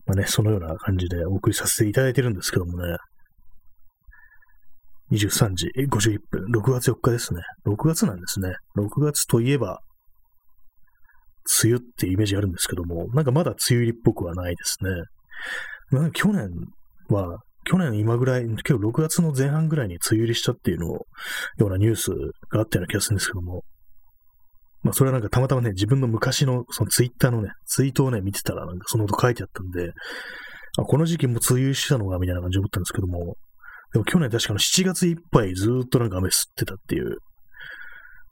[0.07, 2.97] まあね、そのような感じでお送りさせていただいてるんですけどもね。
[5.11, 7.41] 23時51分、6月4日ですね。
[7.66, 8.53] 6月なんですね。
[8.76, 9.81] 6月といえば、
[11.62, 14.91] 梅雨ってイメージあるんですけども、なんかまだ梅雨入りっぽくはないですね。
[15.99, 16.51] なんか去年
[17.09, 17.39] は、
[17.69, 21.07] 去年今ぐらい、今日6月の前半ぐらいに梅雨入りしたっていうのを、
[21.59, 22.11] ようなニュース
[22.51, 23.62] があったような気がするんですけども、
[24.83, 29.93] まあそれはなんかたまたまね、自分の昔のそのツイッターのね、ツイートをね、見てたらなんかそのこと書いてあったんで、
[30.79, 33.37] あ、この時期も梅雨入りしたのかみたいな感じで思ったんですけども、
[33.93, 37.19] でも去年確かの7月いっぱいずっとなんか雨降ってたっていう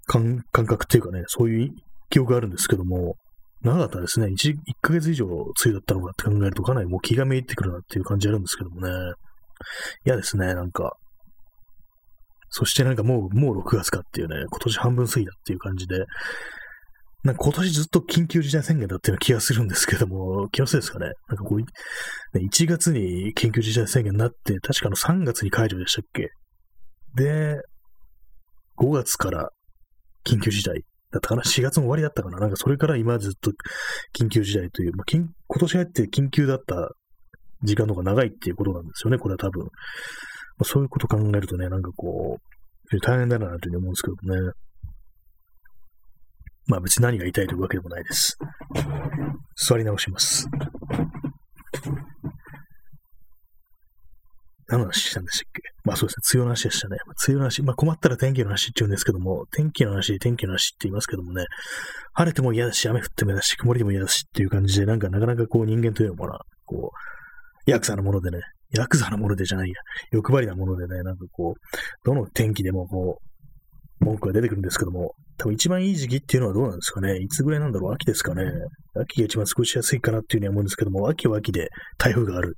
[0.06, 1.70] 感覚っていうかね、そういう
[2.08, 3.16] 記憶があるんですけども、
[3.62, 4.26] 長かったですね。
[4.26, 8.90] 1, 1ヶ月以上梅雨だったのかって考えるとかなりもう気がめいってくるなっていう感じあるんですけどもね。
[10.04, 10.92] 嫌ですね、なんか。
[12.48, 16.04] そしてなんかもう、もう6月かっていうね、今年半分過ぎだっていう感じで、
[17.24, 21.06] なんか今年ずっと緊急事態宣言だっていうような気がするんですけども、気のせいですかね。
[21.28, 26.30] なんかこう、1月に緊急事態宣言になって、確かの3月に解除でしたっけ
[27.16, 27.56] で、
[28.78, 29.50] 5月から
[30.24, 33.50] 緊急事態だったかな ?4 月の終わりだったかななんかそれから今ずっと
[34.16, 35.28] 緊急事態という、まあ、今
[35.60, 36.90] 年入って緊急だった
[37.62, 39.64] 時間の方が長いっていうことなんですよね、これは多分。
[39.64, 39.68] ま
[40.60, 44.52] あ、そういうこと考えるとね、なんかこう、大変だなというふうに思うんですけどね。
[46.68, 48.36] まあ別に何が言いたいというわけでもないです。
[49.56, 50.48] 座り直します。
[54.68, 55.62] 何の話したんでしたっけ？
[55.84, 56.96] まあそうですね、梅雨の話でしたね。
[57.06, 61.44] 梅雨の話、まあ困ったら天気の話って言うんですけども、天気の話、天気の話って言いますけどもね、
[62.14, 66.96] 晴れても嫌だし、雨降っても嫌だし、曇りでも嫌だしっていう感じで、なんかなかなかこう人間というのは、こう、
[67.66, 68.38] ヤクザなものでね、
[68.70, 69.74] ヤクザなものでじゃないや、
[70.12, 71.60] 欲張りなものでね、なんかこう、
[72.04, 77.18] どの天気でもこう、文句が出てくるんですけども、多分一番いい時期っていうのはどうなんですかね。
[77.18, 77.94] いつぐらいなんだろう。
[77.94, 78.44] 秋ですかね。
[78.94, 82.56] 秋が一番過ごしやすいかなっていうふうに思うんですけども、秋は秋で台風がある。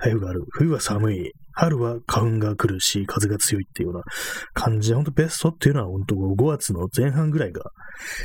[0.00, 0.44] 台風がある。
[0.50, 1.32] 冬は寒い。
[1.52, 4.02] 春は花粉が来るし、風が強いっていうような
[4.54, 7.62] 感じで、本当ベストっていうのは本当5月の前半ぐらいが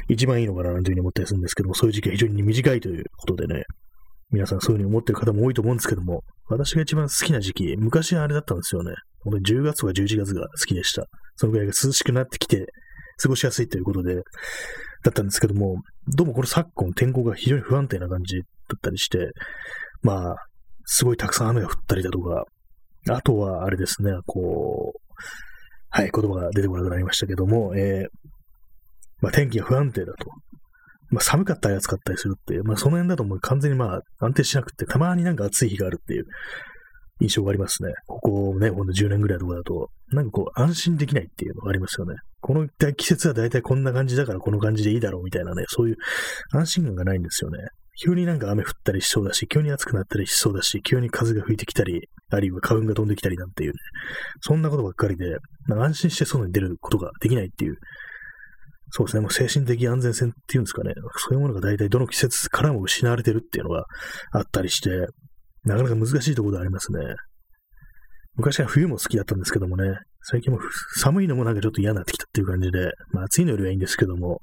[0.07, 3.63] 一番いいのかなというふうに思ったりするんですけども、そういう時期は非常に短いということでね、
[4.33, 8.91] 皆さんそういうふうに思ってる方も多いと思うんですけども、私が一番好きな時期、昔はあれだったんですよね。
[9.19, 11.05] 本当に10月とか11月が好きでした。
[11.35, 12.65] そのぐらいが涼しくなってきて、
[13.21, 14.21] 過ごしやすいということで、だ
[15.11, 15.75] ったんですけども、
[16.07, 18.43] どうもこの昨今天候が非常に不安定な感じだ
[18.75, 19.33] ったりして、
[20.01, 20.35] まあ、
[20.85, 22.45] すごいたくさん雨が降ったりだとか、
[23.11, 24.99] あとはあれですね、こう、
[25.89, 28.07] はい、言葉が出てこなくなりましたけども、えー、
[29.21, 30.31] まあ天気が不安定だと。
[31.13, 36.25] まあ寒かったり暑かったりするっていう、まあその辺だともう完全にまあ安定しなくて、たまになんか暑い日があるっていう、
[37.21, 37.93] 印象がありますね。
[38.07, 42.15] ここね、ほんと10年ぐらいとかだと、なんかこう、安心できないっていうのがありますよね。
[42.41, 45.97] この季節は大体こんな感じだからこの感じでいいだろうみたいなね、そういう
[46.51, 47.59] 安心感がないんですよね。
[48.03, 53.75] 急になんか雨降ったりしそうだし、急に暑くなったりしそうだし、急に風が吹いてきたり、あるいは花粉が飛んできたりなんていうね、
[54.41, 55.37] そんなことばっかりで、
[55.69, 57.77] 安心して外に出ることができないっていう、
[58.95, 63.85] そうですね、もう精神的安全性っていうんですかね、そういうものが大体どの季節からも失われてるっていうのが
[64.31, 65.07] あったりして、
[65.65, 66.99] なかなか難しいところでありますね。
[68.35, 70.59] 昔は冬も好きだったんですけどもね、最近も
[70.95, 74.41] 寒いのもなんかちょっと嫌になってきたっていう感じで、まあ暑いのよりはいいんですけども、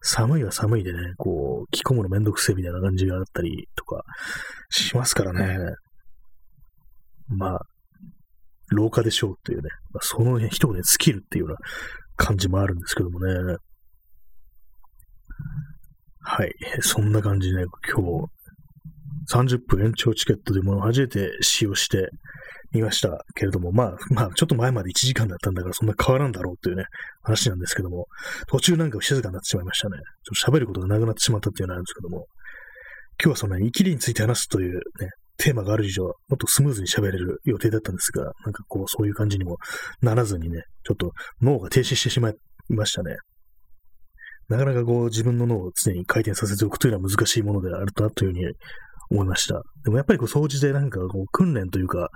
[0.00, 4.02] 寒いは寒いでね、こう、着込むのめんどくせえみたいな感じがあったりとか
[4.70, 5.58] しますからね。
[7.28, 7.60] まあ、
[8.70, 11.56] 廊下でしょうっていうね、まあ、その辺一言で尽きるっていうような
[12.16, 13.56] 感じもあるんですけどもね。
[16.20, 16.52] はい。
[16.80, 18.28] そんな感じで、ね、今日、
[19.32, 22.08] 30分延長チケットというものを初めて使用して
[22.72, 26.84] みましたけれども、まあ、まあ、ちょっと前まで1時間だったんだからそんな変わらんだろうというね、
[27.22, 28.06] 話なんですけども、
[28.48, 29.96] 途中なんか静かになってしまいましたね。
[30.24, 32.26] ちょっと喋ることがなくなってしまったっていうのがあるんですけども、
[33.22, 34.80] 今日はそんなに生きりについて話すというね、
[35.36, 39.56] テーマがある以上、もっとスムーズに喋れる予定だったんですが、なんかこう、そういう感じにも
[40.00, 41.12] ならずにね、ちょっと
[41.42, 42.34] 脳が停止してしまい
[42.68, 43.16] ましたね。
[44.48, 48.44] なかなかこう、自分の脳を常に回転させておくというのは難しいものであるなというふうに
[49.10, 49.62] 思いました。
[49.84, 52.10] でもやっぱりこう、掃除でなんかこう、訓練というか、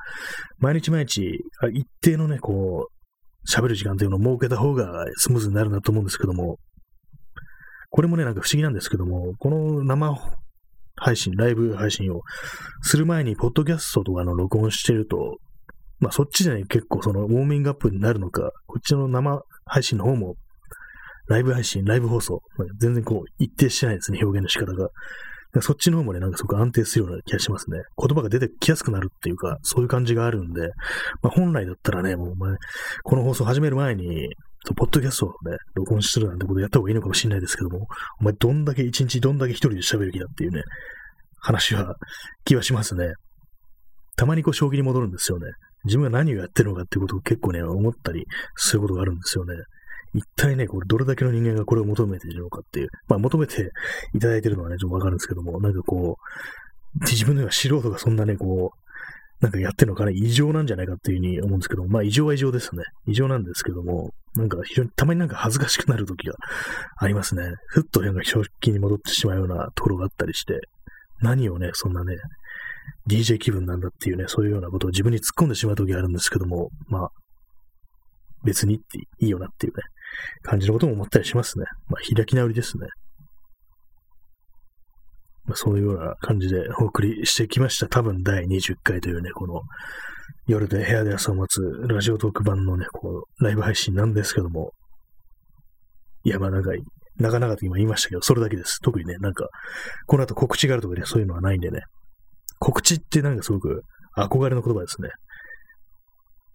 [0.58, 1.40] 毎日毎日、
[1.72, 6.58] 一定のね、こう、喋る時間というのを設けた方がスムーズになるなと思うんですけども、
[7.90, 10.14] これもね、なんか不思議なんですけども、この生
[10.96, 12.20] 配信、ライブ配信を
[12.82, 15.38] する前に、ポッドキャストとかの録音してると、
[16.00, 20.36] まあそっちじゃね、結構そのウォーミングアップになるのか、こっちの生配信の方も、
[21.28, 22.42] ライブ配信、ライブ放送、
[22.78, 24.88] 全然こう一定してないですね、表現の仕方が。
[25.60, 27.78] そっちの方もね、なんかすごく安定するような気がしますね。
[27.96, 30.68] 言葉が出てきやすくなるっていうか、そういう感じがあるんで、
[31.22, 32.54] まあ、本来だったらね、もうお前、
[33.02, 34.28] この放送始める前に、
[34.76, 37.86] ポッドキャストをね、録音するなんてことやった方がいいのかもしれないですけども、
[38.20, 40.62] お前どんだけ一日どんだけ一人で喋る気だっていうね、
[41.40, 41.94] 話は
[42.44, 43.12] 気はしますね。
[44.16, 45.46] たまにこう、将棋に戻るんですよね。
[45.84, 48.26] 自分が何をやってるのかっていうことを結構ね、思ったり
[48.56, 49.54] することがあるんですよね。
[50.14, 53.70] 一体ね、これどれだけの人間がこれを求めているのかっていう、まあ求めて
[54.14, 58.88] いただいてるのはね、ちょっとわかるんですけども、なんかこう、自分のような素人がそんなね、こう、
[59.40, 62.82] なんかやってるのかな異常なんじゃないかっていうふうに思うんですけども、まあ異常は異常ですね。
[63.06, 66.34] 異常なんですけども、なんか非常にたまになんか恥ずかしくなる時が
[66.96, 67.42] ありますね。
[67.68, 70.60] ふっとなんか正気に戻ってしまうようなところがあったりして、
[71.20, 72.16] 何をね、そんなね、
[73.08, 77.10] DJ 気分なんだっていうね、そういうようなことを自分に突っ込んでしまう時があるんですけども、まあ、
[78.48, 79.82] 別にっていいよなっていうね、
[80.42, 81.66] 感じのことも思ったりしますね。
[81.88, 82.86] まあ、開き直りですね。
[85.44, 87.88] まあ、そういうような感じでお送りしてきました。
[87.88, 89.60] 多分第20回というね、この
[90.46, 94.72] 夜で部屋で朝を待つラジオトーク版のね、こう、ライブ配信なんですけども、
[96.24, 96.80] いや、まあ長い、
[97.18, 98.78] 長々と今言いましたけど、それだけです。
[98.80, 99.48] 特にね、なんか、
[100.06, 101.82] この後告知があるとかね、そういうのはないんでね、
[102.60, 103.82] 告知ってなんかすごく
[104.16, 105.10] 憧れの言葉ですね。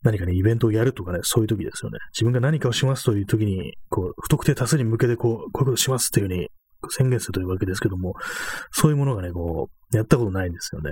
[0.04, 1.98] 何かね、イベントをやるとかね、そういう時ですよね。
[2.14, 6.50] 自分が何かをしますという時に、こう、不特定多数に向けて、こう、こういうことしますというふうに
[6.90, 8.14] 宣言するというわけですけども、
[8.72, 10.92] そういうものがね、こう、やったことないんですよね。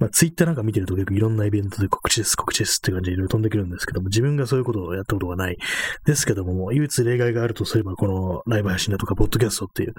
[0.00, 5.58] まあ、ツイッターなんか見てると結構いろんなイベントで告知です、告知ですって感じでいろいろ飛んでくるんですけども、自分がそういうことをやったことがない
[6.06, 9.92] ですけども、もう唯一例外があるとすれば、このライブ配信だとか、ポッドキャストっていう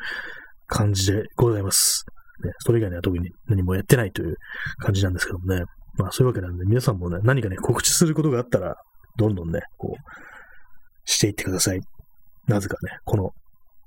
[0.65, 2.03] 感じでございます。
[2.43, 4.37] ね、それ以外には特に何もやってないという
[4.79, 5.65] 感じなんですけどもね。
[5.97, 8.75] まあそういうわけなんで、皆さんもね、何かね、告知することがあったら、
[9.17, 10.11] どんどんね、こう、
[11.05, 11.79] していってください。
[12.47, 13.31] なぜかね、この、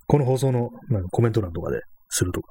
[0.07, 1.81] この放送のなんかコメント欄とかで
[2.11, 2.49] するとか、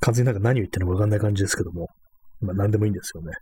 [0.00, 1.88] 完全になんか何を言ってるのかわかんない感じですけども、
[2.40, 3.32] まあ何でもいいんですよね。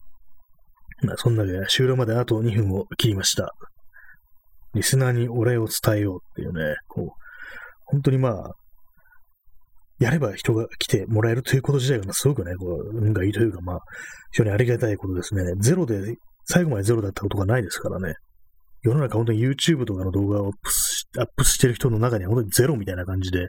[1.02, 3.52] まあそんなで終了まであと2分を切りました。
[4.74, 7.08] リスナーにお礼を伝えようっていうね、こう、
[7.86, 8.54] 本当にまあ、
[10.03, 13.78] やれば人が来てもらえるということ自体が、すごくね、こう、運がいいというか、まあ、
[14.32, 15.42] 非常にありがたいことですね。
[15.61, 18.14] ゼロで、最後までゼロだったことがないですからね。
[18.82, 20.48] 世の中本当に YouTube とかの動画を
[21.18, 23.46] アップしてる人の中には本当にゼロみたいな感じで、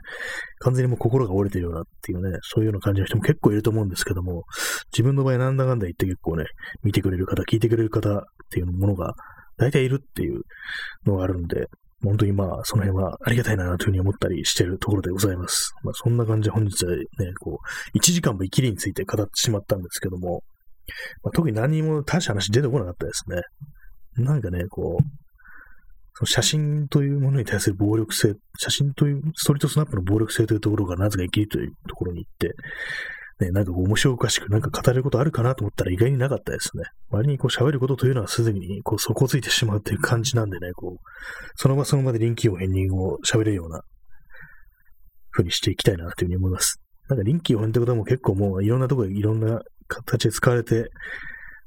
[0.60, 4.44] 完全にもう心が折れてるようなっていうね、そういうような感じの人も結構いると思うんですけども、
[4.92, 6.44] 自分の場合なんだかんだ言って結構ね、
[6.84, 9.14] 見てくれる方、聞いてくれる方っていうものが
[9.56, 10.42] 大体いるっていう
[11.04, 11.66] のがあるんで、
[12.04, 15.72] 本当にまあ、その辺はありがたいなというふうに思ったりしているところでございます。
[15.82, 17.04] まあ、そんな感じで本日はね、
[17.40, 17.58] こ
[17.94, 20.42] う、1時間も生きりについて語ってしまったんですけども、
[21.22, 23.42] まあ、特に何も大した話出てこなかったですね。
[24.22, 25.04] なんかね、こう、
[26.16, 32.54] その写真というものに対する暴力性、写真という、ストリートスナップの暴力性というところがなぜか生きるというところに行って、
[33.40, 36.84] ね、なんか面白おかしくなんか語れることあるかなと思ったら意外になかったですね。
[37.10, 41.00] 割にこう喋ることというのはすでにこう底ついてしまうっていう感じなんでね、こう、
[41.56, 43.82] その場その場で臨機応変にこう喋れるような
[45.32, 46.80] 風にしていきたいなというふうに思います。
[47.08, 50.90] なんか臨機応変ってことはもう結構もういろんなところでいろんな形で使われて、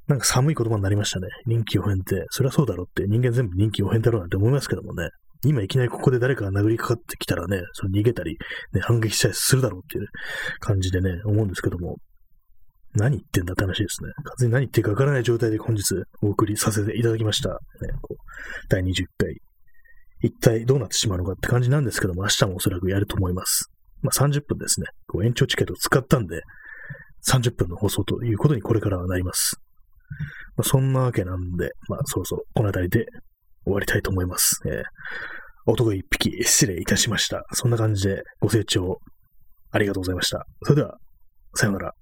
[0.08, 1.28] なんか寒い言葉になりましたね。
[1.48, 5.10] 臨機応変って、それはそうだろうって人間全部臨機応変だろうなって思いますけどもね。
[5.46, 8.38] 今いきなりここで誰かが殴りかかってきたらね、その逃げたり、
[8.74, 10.08] ね、反撃したりするだろうっていう
[10.60, 11.98] 感じでね、思うんですけども、
[12.96, 14.12] 何言ってんだって話ですね。
[14.24, 15.84] 完全に何言ってるかわからない状態で本日
[16.22, 17.50] お送りさせていただきました。
[17.50, 17.56] ね、
[18.02, 18.24] こう
[18.70, 19.36] 第20回。
[20.22, 23.70] 一体どうなってしまうのかって感じなんですけども、明日もおそらくやると思います。
[24.02, 24.88] まあ30分ですね。
[25.08, 26.42] こう延長チケットを使ったんで、
[27.28, 29.58] 30分の放送ということにこれからはなります。
[30.56, 33.06] まあ、そんなわけなんで、まあそろそろこの辺りで
[33.68, 34.62] 終わりたいと思います。
[34.66, 34.84] えー、
[35.66, 37.44] 男一匹失礼いたしました。
[37.52, 39.00] そんな感じでご清聴
[39.72, 40.46] ありがとうございました。
[40.64, 40.98] それでは、
[41.54, 41.94] さようなら。